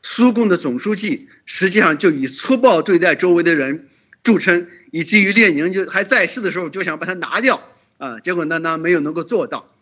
[0.02, 3.88] 苏共的总书记，实际上就以粗暴对待周围的人
[4.22, 7.61] 著称，以至于列宁就还在世的时候就想把他拿掉
[7.98, 9.72] 啊，结果呢，那没有能够做到。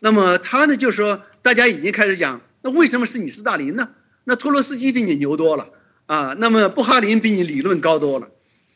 [0.00, 3.88] 那么他呢，就说大家已经开始讲，那为什么是你斯大林呢？
[4.24, 5.68] 那托洛斯基比你牛多了
[6.06, 8.30] 啊，那么布哈林比你理论高多了，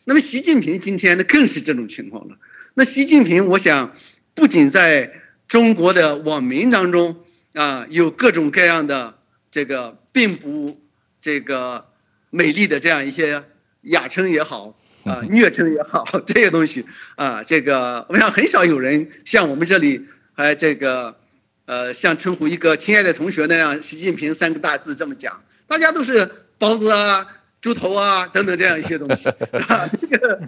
[0.04, 2.36] 那么习近平今天呢更是这种情况了。
[2.74, 3.94] 那习近平，我想
[4.34, 5.10] 不仅在
[5.48, 7.16] 中国的网民当中
[7.56, 9.18] 啊，有各种各样的
[9.50, 10.80] 这个并不
[11.18, 11.84] 这个
[12.30, 13.42] 美丽的这样一些
[13.82, 20.06] 雅称也好啊， 虐称也好，这些东西啊，这个我想很少有人像我们这里。
[20.38, 21.16] 还这个，
[21.64, 27.26] 呃，像称呼一个亲爱的同学那样，习近平三个大字这么讲，大家都是包子啊、
[27.58, 29.30] 猪头啊等等这样一些东西，
[29.66, 30.40] 啊，这个，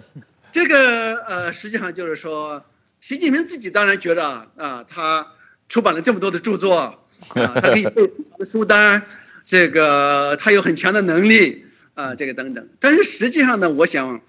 [0.51, 2.63] 这个呃，实际上就是说，
[3.01, 5.25] 习近平自己当然觉得啊，他
[5.69, 6.75] 出版了这么多的著作，
[7.35, 9.01] 啊，他可以背书单，
[9.45, 12.67] 这个他有很强的能力啊，这个等等。
[12.79, 14.19] 但是实际上呢，我想，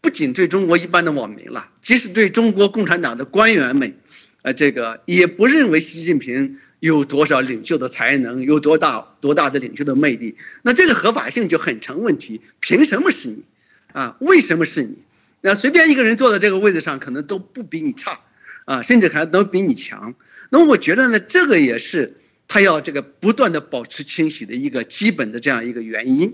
[0.00, 3.94] 不仅对中国一般的网民了，即使对中国共产党的官员们。
[4.42, 12.42] 呃，这个也不认为习近平有多少领袖的才能，有多大多大的领袖的魅力，那这个合法性就很成问题。
[12.60, 13.42] 凭什么是你？
[13.94, 14.98] 啊，为什么是你？
[15.40, 18.20] 那随便一个人坐在这个位置上，可能都不比你差，
[18.66, 20.14] 啊，甚至还能比你强。
[20.54, 26.32] 那么我觉得呢，这个也是他要这个不断的保持清醒的一个基本的这样一个原因。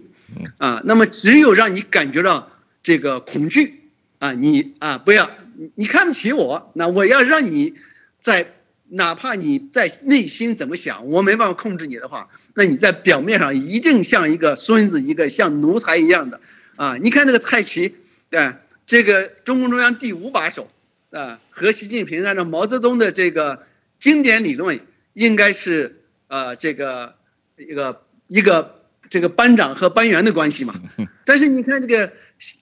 [0.58, 2.52] 啊，那么只有让你感觉到
[2.82, 5.30] 这个恐惧，啊，你啊不要，
[5.76, 7.72] 你看不起我，那我要让你。
[8.20, 8.46] 在
[8.90, 16.38] 哪怕你在内心怎么想，我没办法控制你的话，那你在表面上一定像一个孙子，一个像奴才一样的
[16.76, 16.98] 啊！
[17.00, 17.96] 你看这个蔡奇，
[18.28, 18.52] 对
[18.84, 20.70] 这个中共中央第五把手
[21.12, 23.62] 啊，和习近平按照毛泽东的这个
[24.00, 24.80] 经典理论，
[25.12, 27.14] 应该是呃这个
[27.56, 30.74] 一个一个这个班长和班员的关系嘛。
[31.24, 32.12] 但是你看这个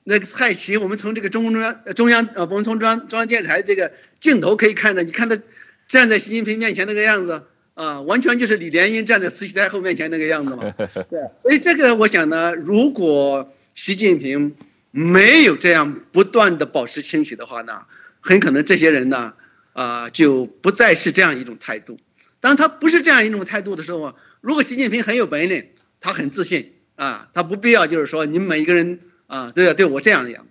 [0.05, 3.91] 那个蔡奇，我们从这个中共中央中央呃，我们从中央中央电视台这个。
[4.21, 5.39] 镜头可以看到，你看他
[5.87, 7.41] 站在习近平面前那个样子
[7.75, 10.75] 啊，完全就是李莲英站在慈禧太后面前那个样子嘛。
[11.09, 14.53] 对，所以这个我想呢，如果习近平
[14.91, 17.81] 没有这样不断的保持清醒的话呢，
[18.19, 19.33] 很可能这些人呢，
[19.79, 21.97] 啊，就不再是这样一种态度。
[22.41, 25.65] 当他不是这样一种态度的时候，如果习近平很有本领，
[26.01, 30.45] 他很自信啊，他不必要就是说你们每一个人啊都要对我这样一样。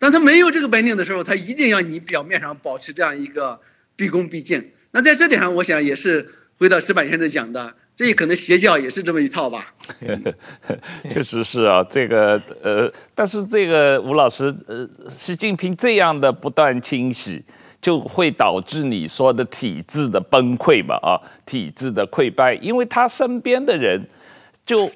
[0.00, 3.60] 当他没有这个本领的时候，他一定要你表面上保持这样一个
[3.94, 4.72] 毕恭毕敬。
[4.90, 9.72] 那在这点上，我想也是回到石板先生讲的，这可能邪教也是这么一套吧。
[11.08, 17.44] 确实是啊，这个呃，但是这个吴老师，呃，习近平这样的不断清洗，
[17.82, 20.96] 就会导致你说的体制的崩溃嘛？
[21.02, 24.08] 啊，体制的溃败，因为他身边的人
[24.64, 24.90] 就。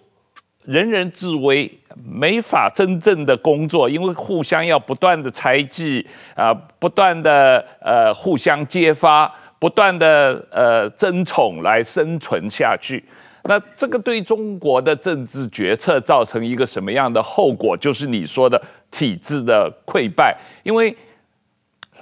[0.68, 1.70] 人人自危，
[2.04, 13.04] 没法真正的工作，因为互相要不断的猜忌啊，不断的呃互相揭发，不断的呃争宠来生存下去。
[13.44, 17.76] 那这个对中国的政治决策造成一个什么样的后果？
[17.76, 20.92] 就是你说的体制的溃败，因为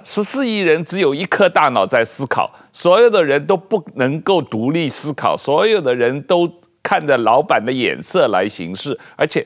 [0.03, 6.51] 十四亿人只有一颗大脑在思考，所有的人都不能够独立思考，所有的人都。
[6.87, 9.43] 看着老板的眼色来行事，而且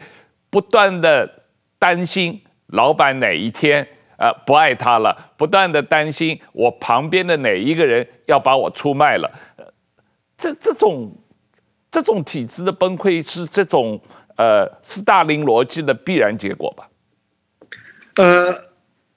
[0.50, 1.46] 不断的
[1.80, 9.64] 担心老板哪一天呃不爱他了，不断的担心我旁边的哪一个人要把我出卖了，呃
[10.38, 11.10] 这这种
[11.90, 13.98] 这种体制的崩溃是这种
[14.36, 16.90] 呃斯大林逻辑的必然结果吧？
[18.18, 18.54] 呃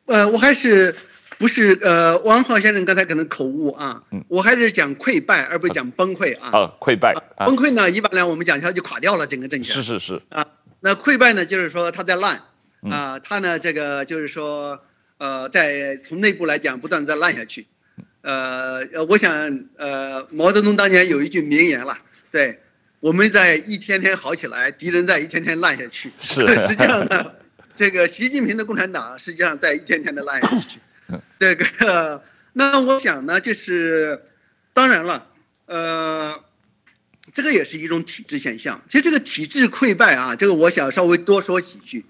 [0.07, 0.95] 呃，我还是
[1.43, 6.51] 不是呃，汪浩先生刚才可能口误啊，嗯、我还是讲溃败，而不是讲崩溃啊。
[6.57, 7.13] 啊，溃败。
[7.37, 9.75] 啊、崩溃呢，一般来我们讲一下就垮掉了整个政权。
[9.75, 10.23] 是是是。
[10.29, 10.47] 啊，
[10.79, 12.41] 那溃败呢，就是说他在烂，
[12.89, 14.81] 啊，他呢这个就是说
[15.19, 17.67] 呃，在从内部来讲不断在烂下去，
[18.21, 18.79] 呃，
[19.09, 19.33] 我想
[19.77, 21.99] 呃，毛泽东当年有一句名言了，
[22.31, 22.61] 对，
[23.01, 26.09] 我们在一天天好起来，敌人在一天天烂下去。
[26.21, 26.47] 是。
[26.57, 27.33] 实际上呢，
[27.75, 30.79] 这个习近平的共产党实际上在一天天的烂下去。
[31.43, 34.23] 这个，那我想呢，就是，
[34.73, 35.27] 当然了，
[35.67, 36.39] 呃，
[37.35, 38.81] 这个也是一种体制现象。
[38.89, 42.05] 其实这个体制溃败啊，这个我想稍微多说几句，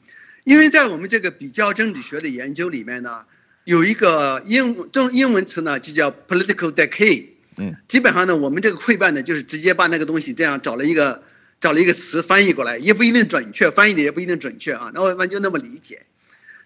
[0.45, 3.25] 因为在我们这个比较政治学的研究里面呢，
[3.65, 7.29] 有一个英中英文词呢，就叫 political decay。
[7.57, 11.23] 嗯，基本上呢，我们这个溃败呢，就是直接把那个东西这样找了一个
[11.59, 14.91] 找了一个词翻译过来，也不一定准确，翻译的也不一定准确啊。
[14.93, 16.03] 那我们就那么理解。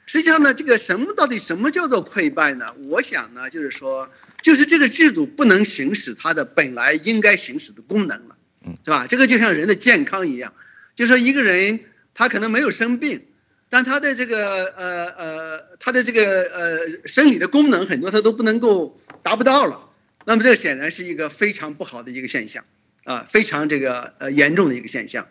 [0.07, 2.73] 实际上呢，这个什么到底什么叫做溃败呢？
[2.89, 4.09] 我想呢，就是说，
[4.41, 8.37] 就是这个制度不能行使它的本来应该行使的功能了，
[8.85, 9.05] 是吧？
[9.09, 10.53] 这个就像人的健康一样，
[10.95, 11.79] 就是说一个人
[12.15, 13.21] 他可能没有生病，
[13.69, 19.91] 但他的这个呃呃他的这个呃生理的功能很多他都不能够达不到了，
[20.25, 22.65] 那么这显然是一个非常不好的一个现象，
[23.03, 25.27] 啊，非常这个呃严重的一个现象。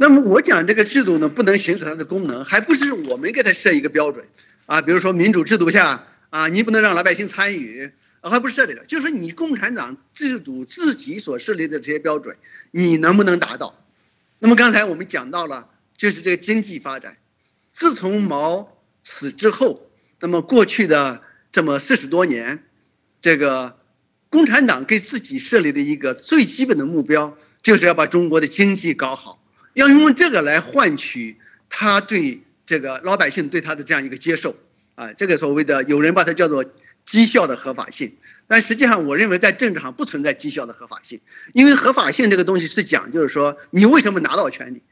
[0.00, 4.24] 那么我讲这个制度呢，不能行使它的功能，还不是我们给它设一个标准
[4.66, 4.80] 啊？
[4.80, 12.36] 比如说民主制度下啊，你不能让老百姓参与，啊还不是这里的，就是说你共产党制度自己所设立的这些标准，
[12.70, 13.74] 你能不能达到？
[14.38, 17.16] 那么刚才我们讲到了，就是这个经济发展，
[17.72, 22.62] 自从毛死之后，那么过去的这么四十多年，
[23.20, 23.76] 这个
[24.30, 29.42] 共产党给自己设立的一个最基本的目标，就是要把中国的经济搞好。
[29.78, 31.36] 要用这个来换取
[31.68, 34.52] 他对这个老百姓对他的这样一个接受
[34.96, 36.64] 啊，这个所谓的有人把它叫做
[37.04, 38.12] 绩效的合法性，
[38.48, 41.20] 但实际上我认为在政治上不存在绩效的合法性，
[41.52, 44.82] 因为合法性这个东西是讲就是说你为什么拿到权力，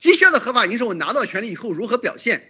[0.00, 2.42] 绩效的合法性是我拿到权力以后如何表现，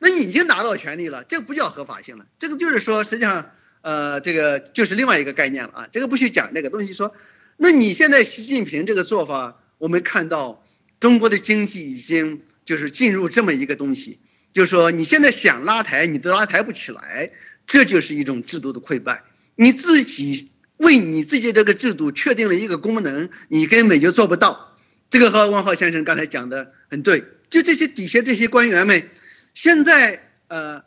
[0.00, 7.14] 那你已经拿到权力了，这个不叫合法性了，这个就是说实际上呃这个就是另外一个概念了啊，这个不去讲这个东西说，
[7.58, 10.60] 那你现在习近平这个做法，我们看到。
[11.00, 14.18] 中国的经济已经就是进入这么一个东西，
[14.52, 17.30] 就是说你现在想拉抬，你都拉抬不起来，
[17.66, 19.24] 这就是一种制度的溃败。
[19.56, 24.76] 你自己为你自己这个制度确定了一个功能，你根本就做不到。
[25.08, 29.08] 这个和汪浩先生刚才讲的很对，就这些底下这些官员们，
[29.54, 30.84] 现在呃，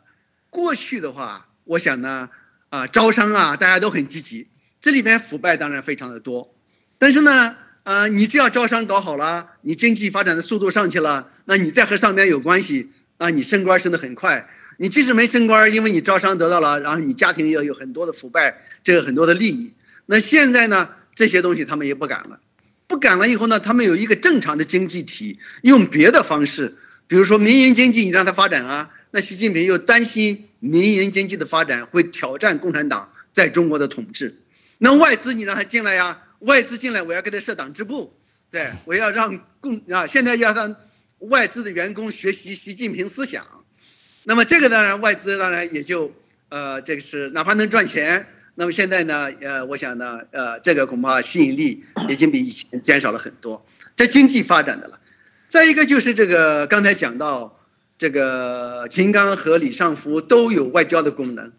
[0.48, 2.30] 过去的话，我想呢，
[2.68, 4.46] 啊招商啊，大家都很积极，
[4.80, 6.54] 这里边腐败当然非常的多，
[6.98, 7.56] 但是呢。
[7.84, 14.48] 啊、呃，你只要招商搞好了，你经济发展的速度上去了，那你再和上面有关系，啊，你升官升得很快。
[14.78, 19.72] 你即使没升官，因为你招商得到了，然后你家庭也有很多的腐败，这个很多的利益。
[20.06, 22.40] 那现在呢，这些东西他们也不敢了，
[22.86, 26.74] 不敢了以后呢，他们有一个正常的经济体，用别的方式，
[27.06, 28.88] 比如说民营经济，你让它发展啊。
[29.10, 34.34] 那习近平又担心民营经济的发展会挑战共产党在中国的统治，
[34.78, 36.18] 那外资你让他进来呀？
[36.44, 38.12] 外资进来，我要给他设党支部，
[38.50, 40.74] 对，我要让共啊，现在要让
[41.20, 43.44] 外资的员工学习习近平思想，
[44.24, 46.12] 那么这个当然外资当然也就
[46.50, 48.26] 呃，这个是哪怕能赚钱，
[48.56, 53.64] 那么现在呢，呃，我想呢，呃，这个恐怕吸引力已经比以前减少了很多，
[53.96, 55.00] 这经济发展的了。
[55.48, 57.58] 再一个就是这个刚才讲到
[57.96, 61.50] 这个秦刚和李尚福都有外交的功能，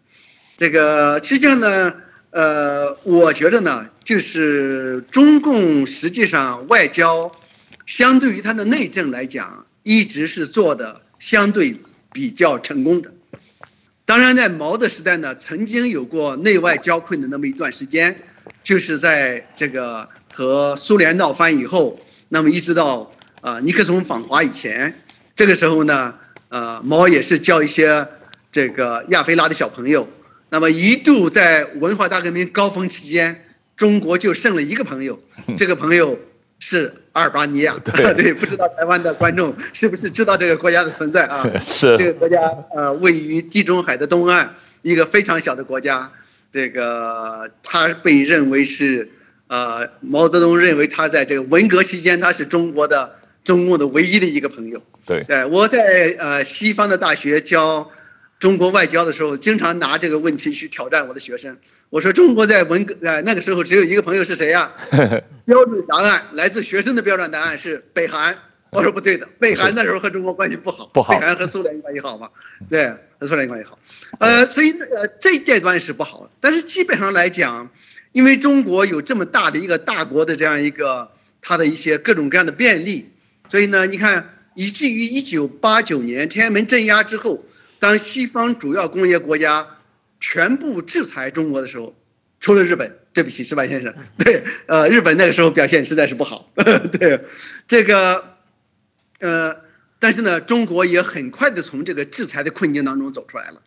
[0.56, 2.02] 这个实际上呢。
[2.36, 7.32] 呃，我觉得呢，就是中共实际上外交，
[7.86, 11.74] 相对于它的内政来讲，一直是做的相对
[12.12, 13.10] 比较成功的。
[14.04, 18.14] 当然，在毛的时代呢，曾经有过内外交困的那么一段时间，
[18.62, 24.94] 就是在这个和苏联闹翻以后，那么一直到啊尼克松访华以前，
[25.34, 26.14] 这个时候呢，
[26.50, 28.06] 呃，毛也是教一些
[28.52, 30.06] 这个亚非拉的小朋友。
[30.48, 33.44] 那么一度在文化大革命高峰期间，
[33.76, 35.20] 中国就剩了一个朋友，
[35.58, 36.16] 这个朋友
[36.60, 37.76] 是阿尔巴尼亚。
[37.84, 41.44] 对， 对，不知道台湾的观众是不是知道这个国家的存在啊？
[41.60, 41.96] 是。
[41.96, 42.38] 这个国家
[42.74, 44.48] 呃位于地中海的东岸，
[44.82, 46.10] 一个非常小的国家。
[46.52, 49.06] 这个他被认为是
[49.48, 54.80] 呃毛泽东认为他在这个文革期间他是中国的中共的唯一的一个朋友。
[55.04, 55.24] 对。
[55.24, 57.90] 对，我在呃西方的大学教。
[58.46, 61.58] 中国外交的时候，经常拿这个问题去挑战我的学生。
[61.90, 64.70] 我说：“中国在文革呃那个时候只有一个朋友是谁呀？”
[65.44, 68.32] 标准答案来自学生的标准答案是北韩。
[68.70, 71.12] 我说不对的，北韩那时候和中国关系不好， 不好。
[71.12, 72.30] 北韩和苏联关系好吗？
[72.70, 72.88] 对。
[73.18, 73.76] 和苏联关系好，
[74.20, 77.68] 呃，所以呃这一阶段是不好，但是基本上来讲，
[78.12, 81.10] 因为中国有这么大的一个大国的这样一个
[81.42, 83.10] 它的一些各种各样的便利，
[83.48, 87.42] 所以呢，你看以至于一九八九年天安门镇压之后，
[87.86, 89.64] 当西方主要工业国家
[90.18, 91.94] 全部制裁中国的时候，
[92.40, 96.50] 除了日本，对不起，石板先生， 对，呃，日本那个时候表现实在是不好，
[96.98, 97.20] 对，
[97.68, 98.24] 这个，
[99.20, 99.54] 呃。
[99.98, 103.62] 但是呢，中国也很快的从这个制裁的困境当中走出来了，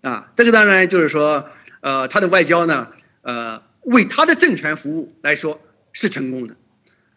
[0.00, 1.46] 啊，这个当然就是说，
[1.80, 2.88] 呃，他的外交呢，
[3.22, 5.60] 呃，为他的政权服务来说
[5.92, 6.56] 是成功的。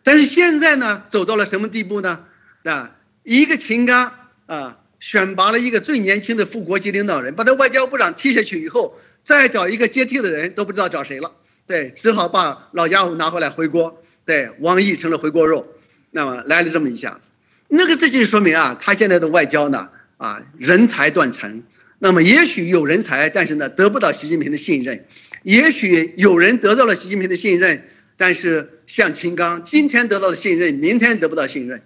[0.04, 2.26] 但是现在呢，走到了什么地步呢？
[2.66, 4.12] 啊，一个秦刚
[4.48, 11.32] 啊，选拔了一个最年轻的副国级领导人，把他外交部长踢下去以后，再找一个接替的人都不知道找谁了，
[11.66, 15.68] 对，只好把老家伙拿回来回锅，对，王毅成了回锅肉，
[16.12, 17.30] 那么来了这么一下子。
[17.70, 21.64] 那个这就说明啊，他现在的外交呢，啊，人才断层。
[22.00, 24.96] 那么也许有人才，但是呢，得不到习近平的信任；
[25.44, 27.84] 也许有人得到了习近平的信任，
[28.16, 31.82] 但是像秦刚，今天得到了信任，明天得不到信任。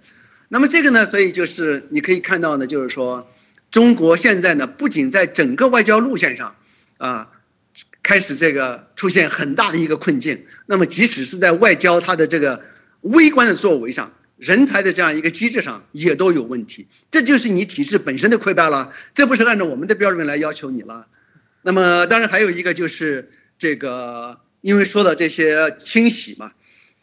[0.54, 3.32] 那么这个呢，所以就是你可以看到呢，就是说，
[3.72, 6.54] 中国现在呢，不仅在整个外交路线上，
[6.98, 7.30] 啊，
[8.04, 10.46] 开始这个出现很大的一个困境。
[10.66, 12.62] 那么即使是在外交它的这个
[13.04, 14.12] 微观的作为上。
[14.42, 21.06] 人才的这样一个机制上也都有问题，这就是你体制本身的溃败了，这不是按照我们的标准来要求你了。
[21.62, 23.30] 那么当然还有一个就是
[23.60, 26.54] 这个，因为说到这些清洗嘛，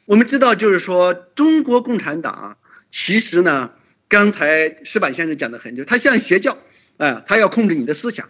[0.07, 2.59] 我们知道就是说中国共产党
[2.91, 3.71] 其实呢，
[4.09, 6.57] 刚才石板先生讲的很，就他像邪教，
[6.97, 8.29] 啊，他要控制你的思想。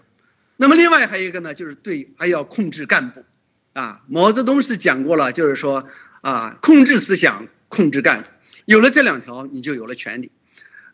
[0.56, 3.24] 那么另外还有一个呢，就是对还要控制干部，
[3.72, 5.86] 啊，毛泽东是讲过了，就是说
[6.20, 8.28] 啊，控制思想，控制干部。
[8.64, 10.30] 有了这两条，你就有了权力。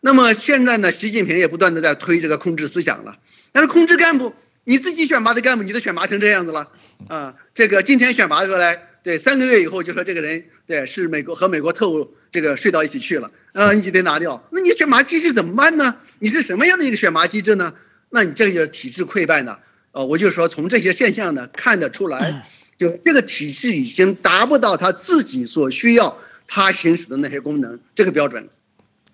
[0.01, 3.17] 那么现在呢，习近平也不断的在推这个控制思想了。
[3.51, 4.33] 但是控制干部，
[4.65, 6.69] 你自己选拔的干部，你都选拔成这样子了
[7.07, 7.33] 啊！
[7.55, 14.43] 这个今天选拔出来，对，三个月以后就说这个人对是美国和美国特务这个睡到一起去了，嗯，你就得拿掉。
[14.49, 15.95] 那你选拔机制怎么办呢？
[16.17, 17.71] 你是什么样的一个选拔机制呢？
[18.09, 19.55] 那你这个就是体制溃败呢？
[19.91, 22.43] 呃，我就说从这些现象呢看得出来，
[22.79, 26.17] 就这个体制已经达不到他自己所需要。
[26.47, 28.49] 他行使的那些功能，这个标准。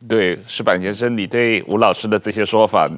[0.08, 2.90] 对，石板先生，你对吴老师的这些说法，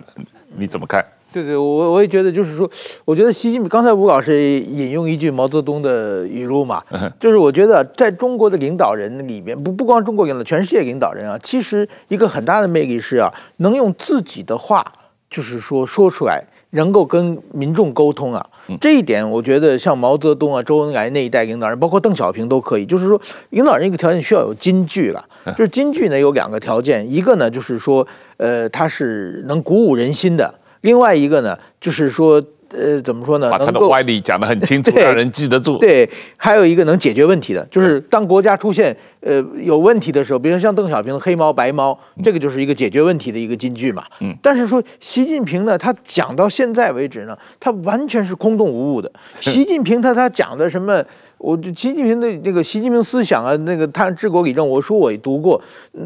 [0.56, 1.04] 你怎么看？
[1.34, 2.70] 对对，我我也觉得，就是说，
[3.04, 6.84] 我觉得习近平刚才吴老师引用一句毛泽东的语录嘛，
[7.20, 14.86] 就是我觉得在中国的领导人里面，不不光中国领导，全世界领导人啊，其实一个很大的魅力是啊，能用自己的话，
[15.30, 16.46] 就是说说出来。
[16.76, 18.44] 能够跟民众沟通啊，
[18.82, 22.86] 这一点我觉得像毛泽东啊、周恩来那一代领导人，包括邓小平都可以。
[22.88, 23.22] 就是说，
[23.52, 25.24] 领导人一个条件需要有金句了，
[25.56, 28.08] 就是金句呢有两个条件，一个呢就是说，
[28.38, 30.52] 呃，他是能鼓舞人心的；
[30.84, 32.42] 另外一个呢就是说。
[32.76, 33.52] 呃，怎么说呢？
[33.52, 35.78] 把他的歪理讲得很清楚， 让人记得住。
[35.78, 44.04] 对，还有一个能解决问题的，就是当国家出现呃有问题的时候，比如说像邓小平的黑猫白猫，这个就是一个解决问题的一个金句嘛。
[44.22, 44.36] 嗯。
[44.42, 49.12] 但是说习近平呢，他讲到现在为止呢，他完全是空洞无物的。
[49.40, 51.06] 习近平他他讲的什么？
[51.38, 55.62] 我就习近平的那个习近平思想啊，那个他治国理政，我书我也读过，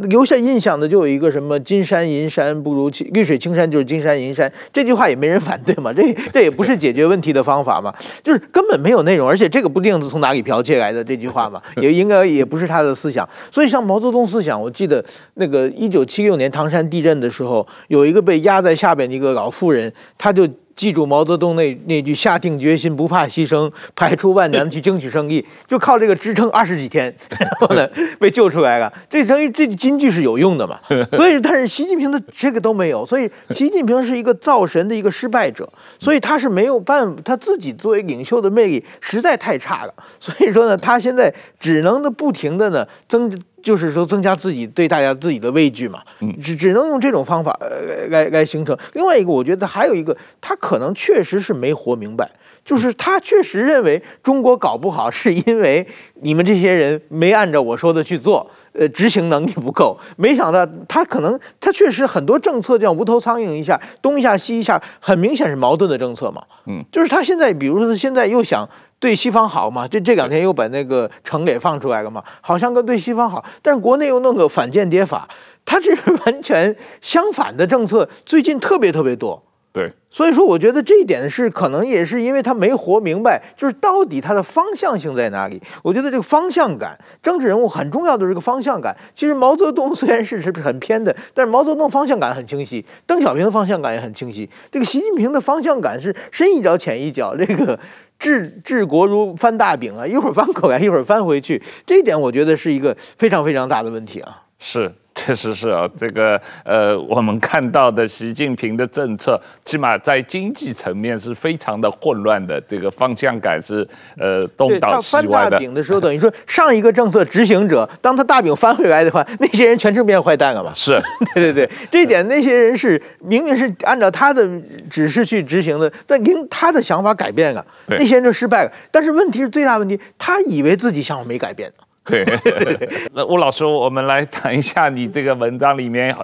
[0.09, 13.27] 留下印象的就有一个什么“金山银山不如绿水青山就是金山银山”这句话也没人反对嘛， 这这也不是解决问题的方法嘛，就是根本没有内容，而且这个不定是从哪里剽窃来的这句话嘛， 也应该也不是他的思想。
[13.51, 15.05] 所以像毛泽东思想，我记得
[15.35, 20.47] 那个一九七六年唐山地震的时候，有一个被压在下边的一个老妇人，他就。
[20.77, 27.85] 记住毛泽东那那句下定决心不怕牺牲，排除万难去争取胜利， 就靠这个支撑二十几天，然 后呢
[28.21, 28.93] 被救出来了。
[29.09, 30.79] 这等于这金句是有用的嘛？
[31.11, 35.67] 所以，但是习近平的这个都没有，所以习近平是一个造神的一个失败者，
[35.99, 39.93] 所以他是没有办法，他自己作为领袖的魅力实在太差了。
[40.19, 43.29] 所以说呢，他现在只能的不停的呢增。
[43.67, 46.01] 就是说，增加自己对大家自己的畏惧嘛，
[46.41, 48.77] 只只能用这种方法来来来形成。
[48.93, 52.31] 另外一个，我觉得还有一个，他可能确实是没活明白，
[52.63, 55.85] 就是他确实认为中国搞不好是因为
[56.21, 59.97] 你们这些人没按照我说的去做，呃，执行能力不够。
[60.15, 66.41] 没想到他可能他确实很多政策这样无头苍蝇一下东一下西一下，很明显是矛盾的政策嘛。
[66.67, 68.67] 嗯，就是他现在，比如说他现在又想。
[68.99, 69.87] 对西方好嘛？
[69.87, 72.23] 这这两天又把那个城给放出来了嘛？
[72.41, 75.29] 好像跟对西方好，但是国内又弄个反间谍法，
[75.63, 78.09] 他这是完全相反的政策。
[78.25, 79.39] 最近特别特别多，
[79.77, 85.61] 对，所以说我觉得这一点是可能也是因为他没活明白，就是到底他的方向性在哪里。
[85.83, 88.97] 我觉得这个方向感，政治人物很重要的是这个方向感。
[89.13, 94.49] 其实毛泽东虽然是是很偏的，但是毛泽东方向感很清晰，邓小平的方向感也很清晰。
[94.71, 97.79] 这个习近平的方向感是深一脚浅一脚，这个
[98.17, 101.61] 治治国如翻大饼啊，一会儿翻过来，一会儿翻回去。
[101.85, 104.41] 这一点我觉得是一个非常非常大的问题啊。
[104.57, 104.91] 是。
[105.17, 113.85] 确实是啊，这个呃，我们看到的习近平的政策，起码在经济层面是非常的混乱的，这个方向感是
[114.17, 115.27] 呃东倒西歪的。
[115.27, 120.71] 他翻大饼的时候，等于说上一个政策执行者，当他大饼翻回来的话，那些人全成变坏蛋了嘛？
[120.73, 120.97] 是，
[121.33, 124.47] 对对对，这一点那些人是明明是按照他的
[124.89, 128.71] 指示去执行的，但因他的想法改变了，那些人就失败了。
[128.91, 131.71] 但是问题是最大问题，他以为自己想法没改变。
[132.07, 132.25] 对，
[133.13, 136.15] 那吴老师，我们来谈一下你这个文章里面，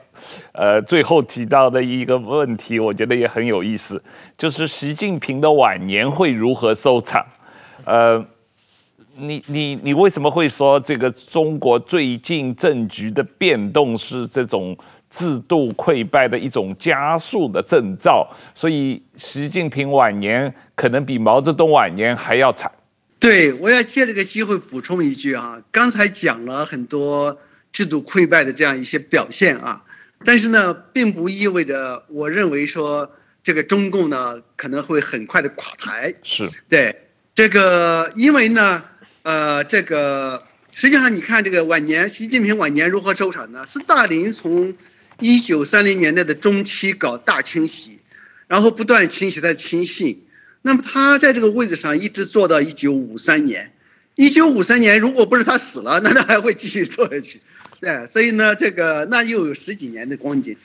[0.54, 4.02] 呃，最后提到的一个问题，我觉得也很有意思，
[4.38, 7.26] 就是习近平的晚年会如何收场？
[7.84, 8.26] 呃，
[9.18, 14.76] 你你你为什么会说这个中国最近政局的变动是这种
[15.10, 18.26] 制度溃败的一种加速的征兆？
[18.56, 22.72] 所以习近平晚年可能比毛泽东晚年还要惨。
[23.24, 27.39] 对，我要借这个机会补充一句啊，刚才讲了很多
[27.71, 29.82] 制度溃败的这样一些表现啊，
[30.26, 33.09] 但是呢，并不意味着我认为说
[33.41, 36.13] 这个中共呢可能会很快的垮台。
[36.21, 36.93] 是对
[37.34, 38.84] 这个，因为呢，
[39.21, 40.43] 呃，这个
[40.76, 43.65] 实际上你看这个晚年，习近平晚年如何收场呢？
[43.65, 44.76] 斯大林从
[45.21, 47.99] 一九三零年代的中期搞大清洗，
[48.47, 50.21] 然后不断清洗他的亲信。
[50.66, 53.70] 那么他在这个位置上一直做到一九五三年，
[54.16, 57.41] 一九五三年如果不是他死了，那他还会继续做下去，
[57.82, 60.55] 对，所以呢，这个那又有十几年的光景，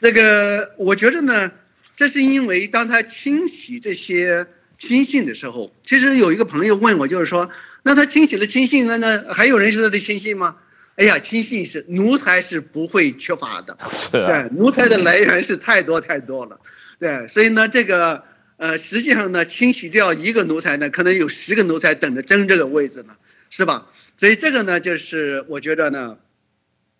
[0.00, 1.50] 这个我觉得呢，
[1.96, 4.46] 这是因为当他清洗这些
[4.78, 7.50] 亲信的时候，其实有一个朋友问我，就是说，
[7.82, 10.54] 那他清洗了亲信，那那还有人是他的亲信吗？
[10.94, 13.76] 哎呀，亲信是奴才是不会缺乏的，
[14.12, 16.56] 对，奴才的来源是太多太多了，
[17.00, 18.22] 对，所以呢，这个。
[18.58, 23.14] 呃，实际上呢，清洗掉一个奴才呢，可能有十个奴才等着争这个位置呢，
[23.50, 23.86] 是吧？
[24.14, 26.16] 所以这个呢，就是我觉得呢，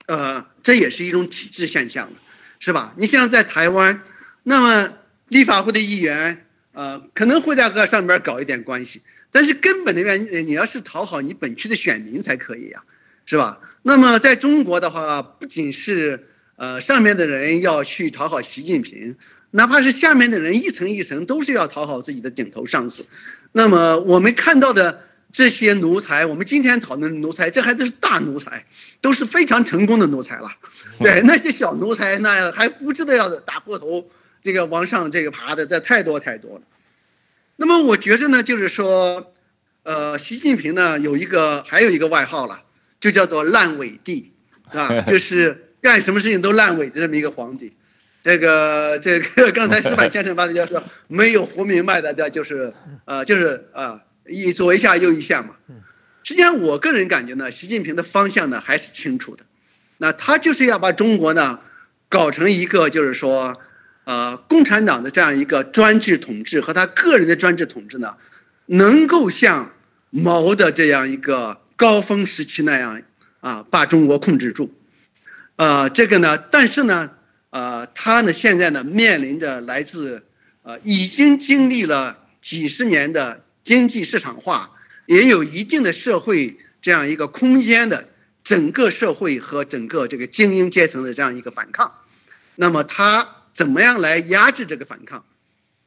[0.07, 2.11] 呃，这也是一种体制现象，
[2.59, 2.95] 是吧？
[2.99, 4.03] 你像在台湾，
[4.43, 4.93] 那么
[5.29, 9.01] 立法会的议员，呃，可能会在这上面搞一点关系，
[9.31, 12.83] 但是根本的原因，你要是讨好你本区的选民才可以呀，
[13.25, 13.59] 是吧？
[13.81, 16.27] 那么在中国的话，不仅是
[16.57, 19.17] 呃上面的人要去讨好习近平。
[19.53, 23.07] 哪怕是下面的人一层一层都是要讨好自己的顶头上司，
[23.53, 28.65] 那么我们看到的这些奴才，我们今天讨论的奴才，这还都是大奴才，
[29.01, 30.51] 都是非常成功的奴才了。
[31.01, 34.09] 对那些小奴才，那还不知道要打破头
[34.43, 36.63] 这个往上这个爬的，这太多太多了。
[37.57, 39.33] 那么我觉着呢，就是说，
[39.83, 42.63] 呃，习近平呢有一个还有一个外号了，
[43.01, 44.33] 就叫做烂尾帝，
[44.71, 47.73] 啊， 就是干什么事情都烂尾的这么一个皇帝。
[48.27, 52.75] 这个这个 刚才石板先生发的就是说没有活明白的，这就是
[53.05, 55.51] 呃就是啊一左一下右一下嘛。
[56.25, 59.45] 实际上我个人感觉呢，习近平的方向呢还是清楚的，
[59.99, 61.61] 那他就是要把中国呢
[62.09, 63.57] 搞成一个就是说
[64.03, 68.17] 呃共产党的这样一个专制统治和他个人的专制统治呢，
[68.67, 69.71] 能够像
[70.11, 73.01] 毛的这样一个高峰时期那样
[73.39, 74.75] 啊把中国控制住，
[75.55, 77.13] 呃这个呢，但是呢。
[77.57, 80.23] 呃，他呢现在呢面临着来自，
[80.63, 84.71] 呃，已经经历了几十年的经济市场化，
[85.07, 88.11] 也有一定的社会这样一个空间的
[88.45, 91.91] 整个社会和整个这个精英阶层的这样一个反抗，
[92.57, 95.25] 那么他怎么样来压制这个反抗？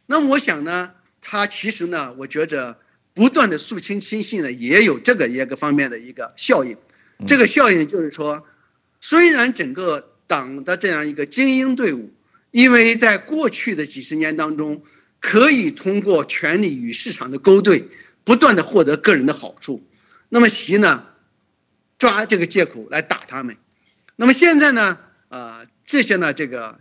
[0.07, 0.89] 那么我想呢，
[1.21, 2.75] 他其实呢，我觉着
[3.13, 6.75] 不断的肃清亲信呢，也有这个一个方面的一个效应，
[7.27, 8.43] 这个效应就是说，
[8.99, 10.08] 虽然整个。
[10.29, 12.13] 党的这样一个精英队伍，
[12.51, 14.79] 因为在过去的几十年当中，
[15.19, 17.83] 可以通过权力与市场的勾兑，
[18.23, 19.83] 不断的获得个人的好处，
[20.29, 21.03] 那么习呢，
[21.97, 23.57] 抓这个借口来打他们，
[24.17, 24.99] 那么现在呢，
[25.29, 26.77] 啊、呃，这些呢，这个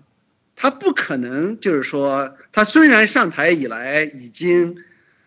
[0.55, 4.77] 他不可能就是说，他虽然上台以来已经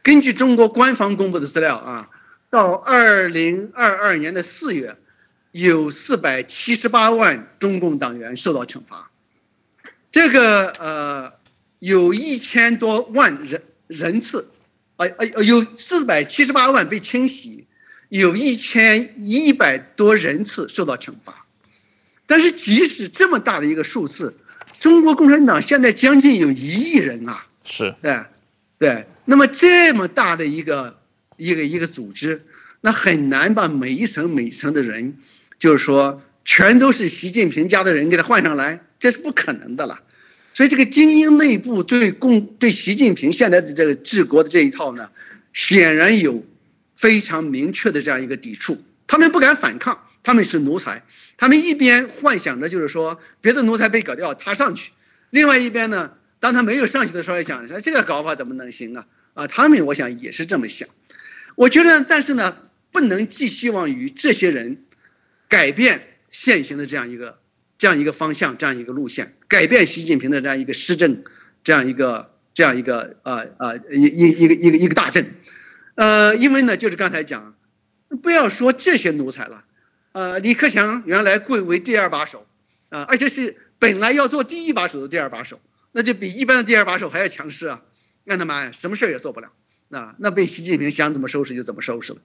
[0.04, 2.08] 根据中国官方公布的资料啊，
[2.52, 4.96] 到二零二二年的四月。
[5.52, 9.12] 有四百七十八万中共党员受到惩罚，
[10.12, 11.34] 这个呃，
[11.80, 14.50] 有一千多万人人次，
[14.96, 17.66] 啊啊，有四百七十八万被清洗，
[18.10, 21.46] 有一千一百多人次受到惩罚，
[22.26, 24.34] 但是即使这么大的一个数字，
[24.80, 28.18] 中国共产党现在将近有一亿人啊，是，对，
[28.78, 29.06] 对。
[29.26, 31.00] 那么这么大的一个
[31.38, 32.44] 一个一个组织，
[32.82, 35.16] 那很难把每一层每一层的人，
[35.62, 40.02] 就是说全都是习近平家的人给他换上来，这是不可能的了。
[40.56, 45.08] 所以这个精英内部对共对习近平现在的这个治国的这一套呢，
[45.54, 46.44] 显然有
[46.96, 51.04] 非常明确的这样一个抵触，他们不敢反抗，他们是奴才，
[51.38, 54.90] 他们一边幻想着就是说别的奴才被搞掉，他上去；
[55.30, 59.06] 另外一边呢，当他没有上去的时候，想说这个搞法怎么能行啊？
[59.36, 60.90] 啊，他们我想也是这么想。
[61.56, 62.58] 我觉得，但是呢，
[62.92, 64.84] 不能寄希望于这些人
[65.52, 67.38] 改变现行的这样一个。
[67.82, 71.24] 这样一个方向，这样一个路线，改变习近平的这样一个施政，
[71.64, 75.26] 这样一个这样一个呃呃一一一个一个一个大政，
[75.96, 77.56] 呃，因为呢，就是刚才讲，
[78.22, 79.64] 不要说这些奴才了，
[80.12, 82.46] 呃，李克强原来贵为第二把手，
[82.90, 85.60] 啊，而且是本来要做第一把手的第二把手，
[85.94, 87.82] 那就比一般的第二把手还要强势啊，
[88.26, 89.52] 那他妈呀，什么事儿也做不了，
[89.90, 92.20] 啊，那被习近平想怎么收拾就怎么收拾了，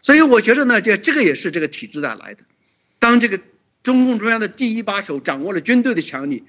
[0.00, 2.44] 所以我觉得呢，这这个也是这个体制带来的，
[3.02, 3.38] 当这个。
[3.82, 6.44] 中共中央的第一把手掌握了军队的权力，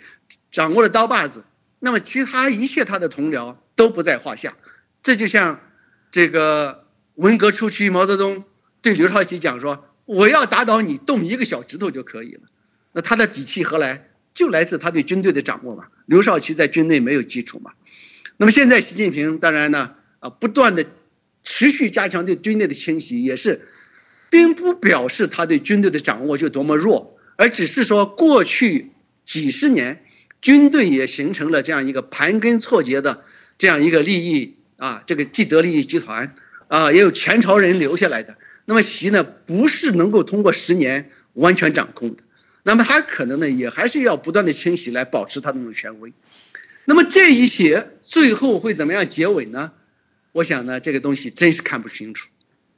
[0.52, 1.44] 掌握了刀把子，
[1.80, 4.54] 那么其他一切他的同僚都不在话下。
[5.02, 5.60] 这就像
[6.12, 6.86] 这个
[7.16, 8.44] 文革初期，毛泽东
[8.84, 12.42] 对刘少奇讲说：“我要打倒你，动一个小指头就可以了。”
[12.94, 14.12] 那他的底气何来？
[14.36, 15.88] 就来自他对军队的掌握嘛。
[16.06, 17.72] 刘少奇在军内没有基础嘛。
[18.38, 20.86] 那么现在习近平当然呢，啊，不断的
[21.44, 23.68] 持续加强对军内的清洗，也是，
[24.34, 27.16] 并不表示他对军队的掌握就多么弱。
[27.36, 28.90] 而只是说，过去
[29.24, 30.04] 几十年，
[30.42, 33.24] 军队也形成了这样一个盘根错节的
[33.60, 36.34] 这样一个利益啊，这个既得利益集团
[36.68, 38.36] 啊，也有前朝人留下来的。
[38.66, 42.24] 那么习呢，不是能够通过十年完全掌控的，
[42.64, 46.12] 那么他可能呢，也还是要不断的清洗来保持他那种权威。
[46.86, 49.74] 那么这一些最后会怎么样结尾呢？
[50.32, 52.30] 我想呢，这个东西真是看不清楚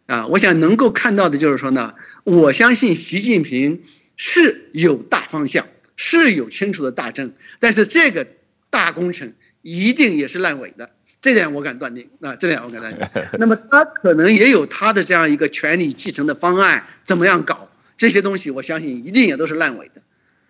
[0.07, 0.25] 啊。
[0.27, 1.93] 我想能够看到的就是说呢，
[2.23, 3.81] 我相信习近平。
[4.17, 8.25] 是有大方向，是有清楚的大政，但是这个
[8.69, 10.89] 大工程一定也是烂尾的，
[11.21, 12.09] 这点我敢断定。
[12.21, 13.05] 啊，这点我敢断定。
[13.37, 20.01] 那么他可能也有他的这样一个权力继承的方案，怎么样搞这些东西，我相信一定也都是烂尾的。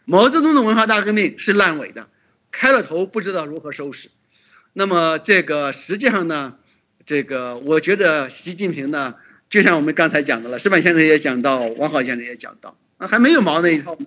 [0.06, 2.08] 毛泽东的文化大革命是烂尾的，
[2.52, 4.10] 开了头不知道如何收拾。
[4.74, 6.54] 那么这个实际上呢，
[7.04, 9.16] 这个我觉得习近平呢，
[9.50, 12.76] 就像我们刚才讲的了，石板先生也讲到，王浩先生也讲到。
[12.98, 14.06] 那，还没有毛那一套呢，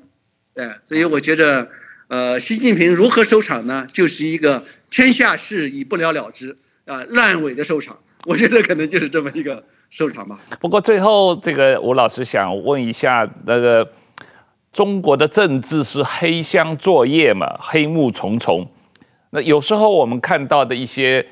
[0.55, 1.69] 对，所以我觉得，
[2.09, 3.87] 呃，习近平如何收场呢？
[3.93, 7.97] 就是一个天下事已不了了之啊，烂尾的收场。
[8.25, 10.41] 我觉得可能就是这么一个收场吧。
[10.61, 13.89] 不过最后，这个吴老师想问一下，那个
[14.73, 18.69] 中国的政治是黑箱作业嘛，黑幕重重。
[19.31, 21.25] 那有时候我们看到的一些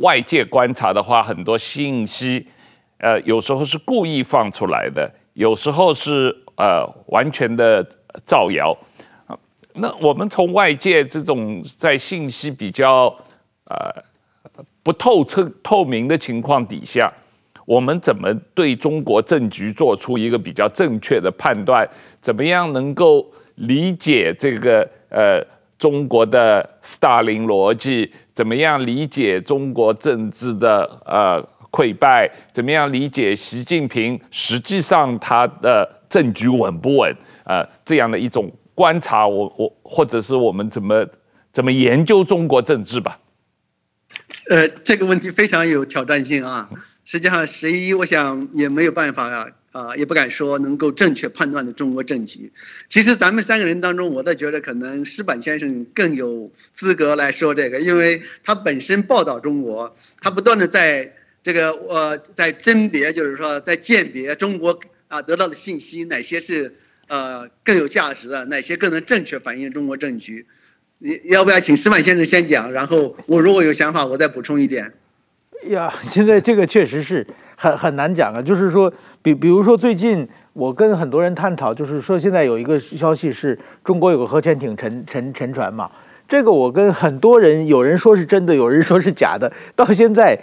[0.00, 2.46] 外界观察的话，很多信息，
[3.00, 6.36] 呃，有时候是故意放出来的，有时候是。
[6.56, 7.82] 呃，完全的
[8.26, 8.76] 造谣！
[9.72, 13.06] 那我们从外界这种在信息比较
[13.64, 13.90] 呃
[14.82, 17.10] 不透彻、透明的情况底下，
[17.64, 21.88] 我们怎么对中国政局做出一个比较正确的判断？
[22.20, 25.42] 怎么样能够理解这个呃
[25.78, 28.12] 中国的斯大林逻辑？
[28.34, 32.30] 怎么样理解中国政治的呃溃败？
[32.52, 35.96] 怎么样理解习近平实际上他的？
[36.10, 37.16] 政局稳不稳？
[37.44, 41.06] 呃，这样的一种观察，我我或者是我们怎么
[41.52, 43.20] 怎么研究中国政治吧？
[44.48, 46.68] 呃，这个问题非常有挑战性啊。
[47.04, 52.52] 实际上，十一我想也没有办法啊，啊、也不敢说能够正确判断的中国政局。
[52.88, 61.12] 其实咱们三个人当中，我倒觉得可能石板先生更有资格来说这个，因为他本身报道中国，他不断的在
[61.42, 64.78] 这个我在甄别，就是说在鉴别中国。
[65.10, 66.72] 啊，得到的信息哪些是
[67.08, 68.44] 呃更有价值的？
[68.44, 70.46] 哪些更能正确反映中国政局？
[70.98, 72.70] 你要不要请矢板先生先讲？
[72.72, 74.92] 然后我如果有想法，我再补充一点。
[75.64, 77.26] 呀， 现在这个确实是
[77.56, 78.40] 很很难讲啊。
[78.40, 78.88] 就是说，
[79.20, 85.90] 比比如说最近我跟很多人探讨，就是说现在有一个消息是中国有个核潜艇沉沉沉船嘛。
[86.28, 90.38] 这个我跟很多人，有人说是真的，有人说是假的，到现在。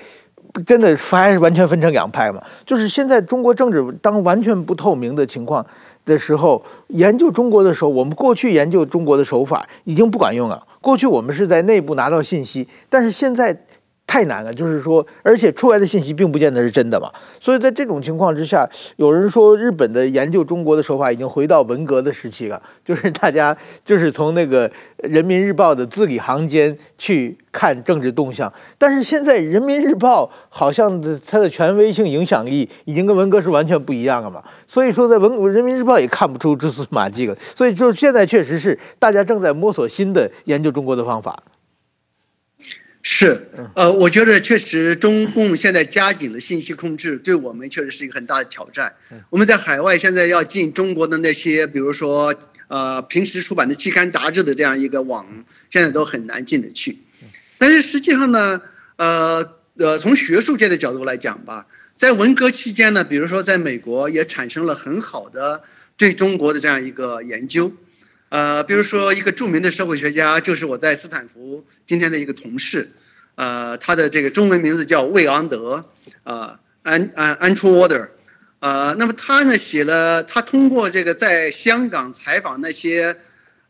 [0.66, 2.42] 真的还是完全分成两派嘛？
[2.66, 5.66] 就是现在中国政治当完全不透明的情况
[6.06, 10.66] 的时候，研究中国的时候，我们过去研究中国的手法已经不管用了。
[10.82, 13.56] 过去我们是在内部拿到信息，但是现在
[14.08, 17.12] 太难了，就是说，而且出来的信息并不见得是真的嘛。
[17.42, 28.52] 所以在这种情况之下，有人说日本的研究中国的手法已经回到文革的时期了， 就是大家就是从那个人民日报的字里行间去看政治动向。
[28.78, 34.42] 但是现在人民日报好像它的权威性、影响力已经跟文革是完全不一样了嘛。
[34.66, 37.36] 所以说，在文人民日报也看不出蛛丝马迹了。
[37.54, 41.38] 所以就现在确实是大家正在摸索新的研究中国的方法。
[43.04, 48.94] 是，呃，我觉得确实中共现在加紧了信息控制，对我们确实是一个很大的挑战。
[49.30, 52.36] 我们在海外现在要进中国的那些，比如说
[52.68, 55.26] 呃平时出版的期刊杂志的这样一个网，
[55.70, 56.98] 现在都很难进得去。
[57.58, 58.62] 但是实际上呢，
[58.98, 65.64] 呃呃，从学术界的角度来讲吧，在文革期间呢，比如说在美国也产生了很好的
[65.96, 67.72] 对中国的这样一个研究。
[68.30, 72.92] 呃，比如说一个著名的社会学家，就是我在斯坦福今天的一个同事，
[73.36, 75.86] 呃，他的这个中文名字叫魏昂德，
[76.24, 78.06] 呃，安安安初沃德，
[78.60, 83.16] 呃，那么他呢写了，他通过这个在香港采访那些，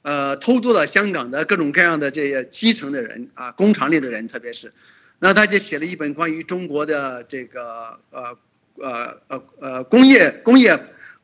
[0.02, 4.74] 呃，偷渡到香港的各种各样的这些基层的人啊，工厂里的人，特别是，
[5.20, 8.36] 那他就写了一本关于中国的这个呃
[8.78, 10.76] 呃呃呃工业工业。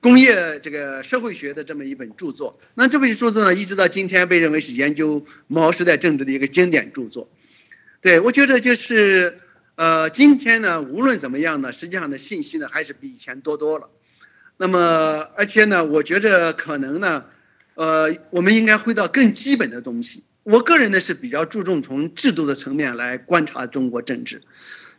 [0.04, 7.26] 工业这个社会学的这么一本著作，那这本著作呢，一直到今天被认为是研究毛时代政治的一个经典著作。
[8.02, 9.40] 对，我觉得就是，
[9.76, 13.88] 呃，今天呢，无论怎么样呢，实际上的信息呢，还是比以前多多了。
[14.58, 17.24] 那么，而且呢，我觉着可能呢，
[17.76, 20.22] 呃，我们应该回到更基本的东西。
[20.44, 24.42] 我个人呢是比较注重从制度的层面来观察中国政治，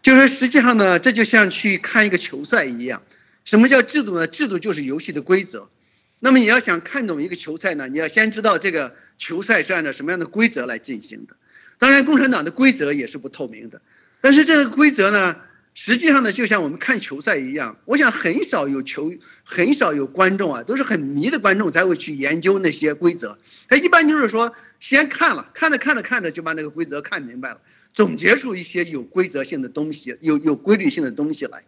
[0.00, 3.02] 就是实际上呢，这就像去看一个球赛一样。
[3.45, 4.26] 什么叫制度呢？
[4.26, 5.68] 制度就是游戏的规则。
[6.20, 11.36] 那么你要想看懂一个球赛呢，你要先知道这个球赛是按照什么样的规则来进行的。
[11.78, 13.80] 当然，共产党的规则也是不透明的。
[14.20, 15.36] 但是这个规则呢，
[15.74, 17.76] 实际上呢，就像我们看球赛一样。
[17.84, 23.36] 我想很少有球，很少有观众啊，都是很迷的观众才会去研究那些规则。
[23.68, 27.61] 他一般就是说，先看了，看着看着看着就把那个规则看明白了，
[27.92, 31.62] 总结出一些有规则性的东西，有有规律性的东西来。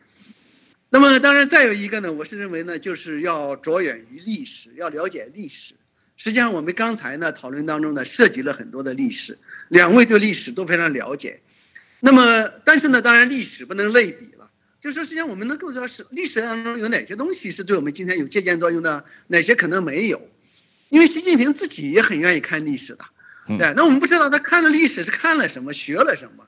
[0.89, 5.75] 那么当然，再有一个呢，我是认为呢，就是要着眼于历史，要了解历史。
[6.17, 9.37] 实际上，我们刚才呢讨论当中呢，涉及了很多的历史，
[9.69, 11.41] 两位对历史都非常了解。
[12.01, 14.49] 那么，但是呢，当然历史不能类比了。
[14.81, 20.31] 就是说，实际上我们能够知道是历史当中有哪些东西是对我们今天有借鉴作用的，哪些可能没有。
[20.89, 23.05] 因为习近平自己也很愿意看历史的，
[23.59, 23.75] 对。
[23.75, 26.47] 那我们不知道他看了历史是看了什么，学了什么。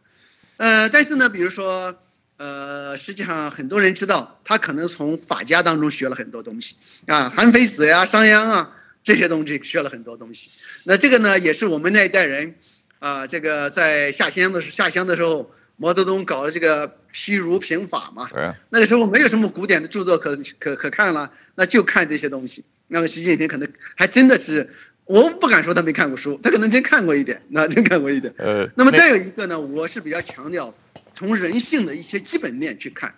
[0.58, 1.94] 呃，但是呢，比如说。
[2.38, 6.76] 呃，实际上很多人知道，他可能从法家当中学了很多东西
[7.06, 8.72] 啊，韩非子呀、商鞅啊
[9.02, 10.50] 这些东西学了很多东西。
[10.84, 12.54] 那这个呢，也是我们那一代人
[13.00, 18.28] 啊，这个在下乡的时下乡的时候，毛泽东搞了这个批儒平法嘛。
[18.70, 22.64] 那个时候没有什么古典的著作可可可看了，那就看这些东西。
[22.86, 24.72] 那么习近平可能还真的是，
[25.06, 28.32] 我不敢说他没看过书，他可能真看过一点，那真看过一点。
[28.38, 30.72] 呃，那么再有一个呢，我是比较强调。
[31.18, 33.12] 从人性的一些基本面去看，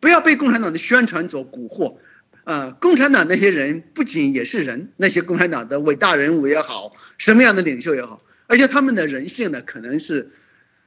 [0.00, 1.96] 不要被共产党的宣传所蛊惑。
[2.42, 10.28] 呃，共产党那些人不仅也是人，那些共产党的伟大人物也好，什么样的领袖也好，而且他们的人性呢，可能是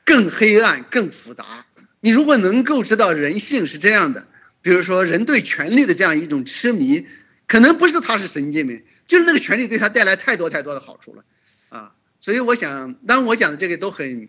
[0.03, 1.65] 更黑暗、更复杂。
[2.01, 4.27] 你如果能够知道人性是这样的，
[4.61, 7.07] 比如说人对权力的这样一种痴迷，
[7.47, 11.23] 可能不是他是神经病，就是那个权力对他带来太多太多的好处了。
[11.69, 14.27] 啊，所以我想，当我讲的这个都很。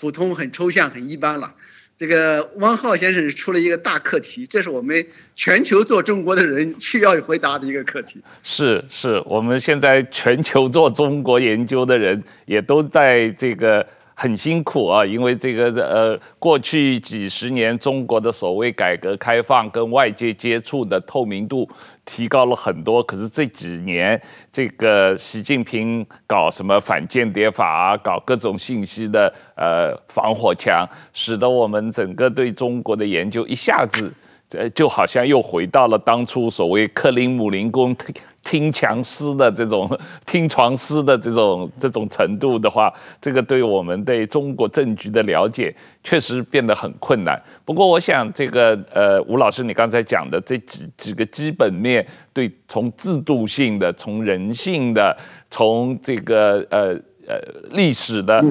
[0.00, 1.52] 普通很抽象很一般了，
[1.98, 8.20] 这个汪浩先生出了一个大课题，这是我们全球做中国的人需要回答的一个课题。
[8.42, 13.86] 是是，我们现在全球做中国研究的人也都在这个。
[14.12, 21.66] 很辛苦啊，因为这个呃，过去几十年中国的所谓改革开放跟外界接触的透明度
[22.12, 34.12] 提高了很多，可是这几年这个习近平搞什么反间谍法啊，搞各种信息的呃防火墙，使得我们整个对中国的研究一下子
[34.50, 37.94] 呃就好像又回到了当初所谓克林姆林宫。
[38.42, 39.88] 听墙诗的这种
[40.26, 47.40] 听床诗的这种这种程度的话，这个对我们对中国政局的了解确实变得很困难。
[47.64, 55.16] 不过，我想这个呃，吴老师你刚才讲的这几几个基本面，对从制度性的、从人性的、
[55.50, 57.38] 从这个呃呃
[57.72, 58.42] 历史的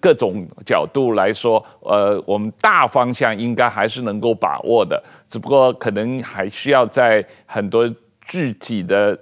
[0.00, 5.00] 各种角度来说，呃，我们大方向应该还是能够把握的。
[5.28, 7.88] 只不过可能还需要在很多
[8.26, 9.16] 具体的。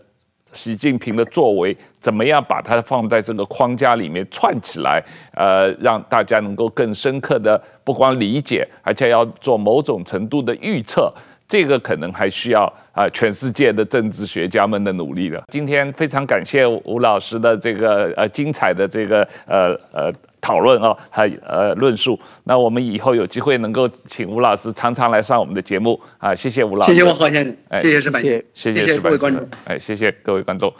[0.54, 11.12] 习近平的作为，怎么样把它放在这个框架里面串起来，呃，让大家能够更深刻的不光理解，而且要做某种程度的预测，
[11.46, 15.42] 这个可能还需要啊、全世界的政治学家们的努力了。
[15.48, 20.12] 今天非常感谢吴老师的这个呃精彩的这个呃呃。
[20.44, 22.18] 讨论啊，还呃论述。
[22.44, 26.92] 那我们以后有机会能够请吴老师常常来上我们的节目啊，谢谢吴老师。
[26.92, 30.70] 谢谢王浩先生，谢谢石板先生，谢谢各位观众，哎，谢谢各位观众。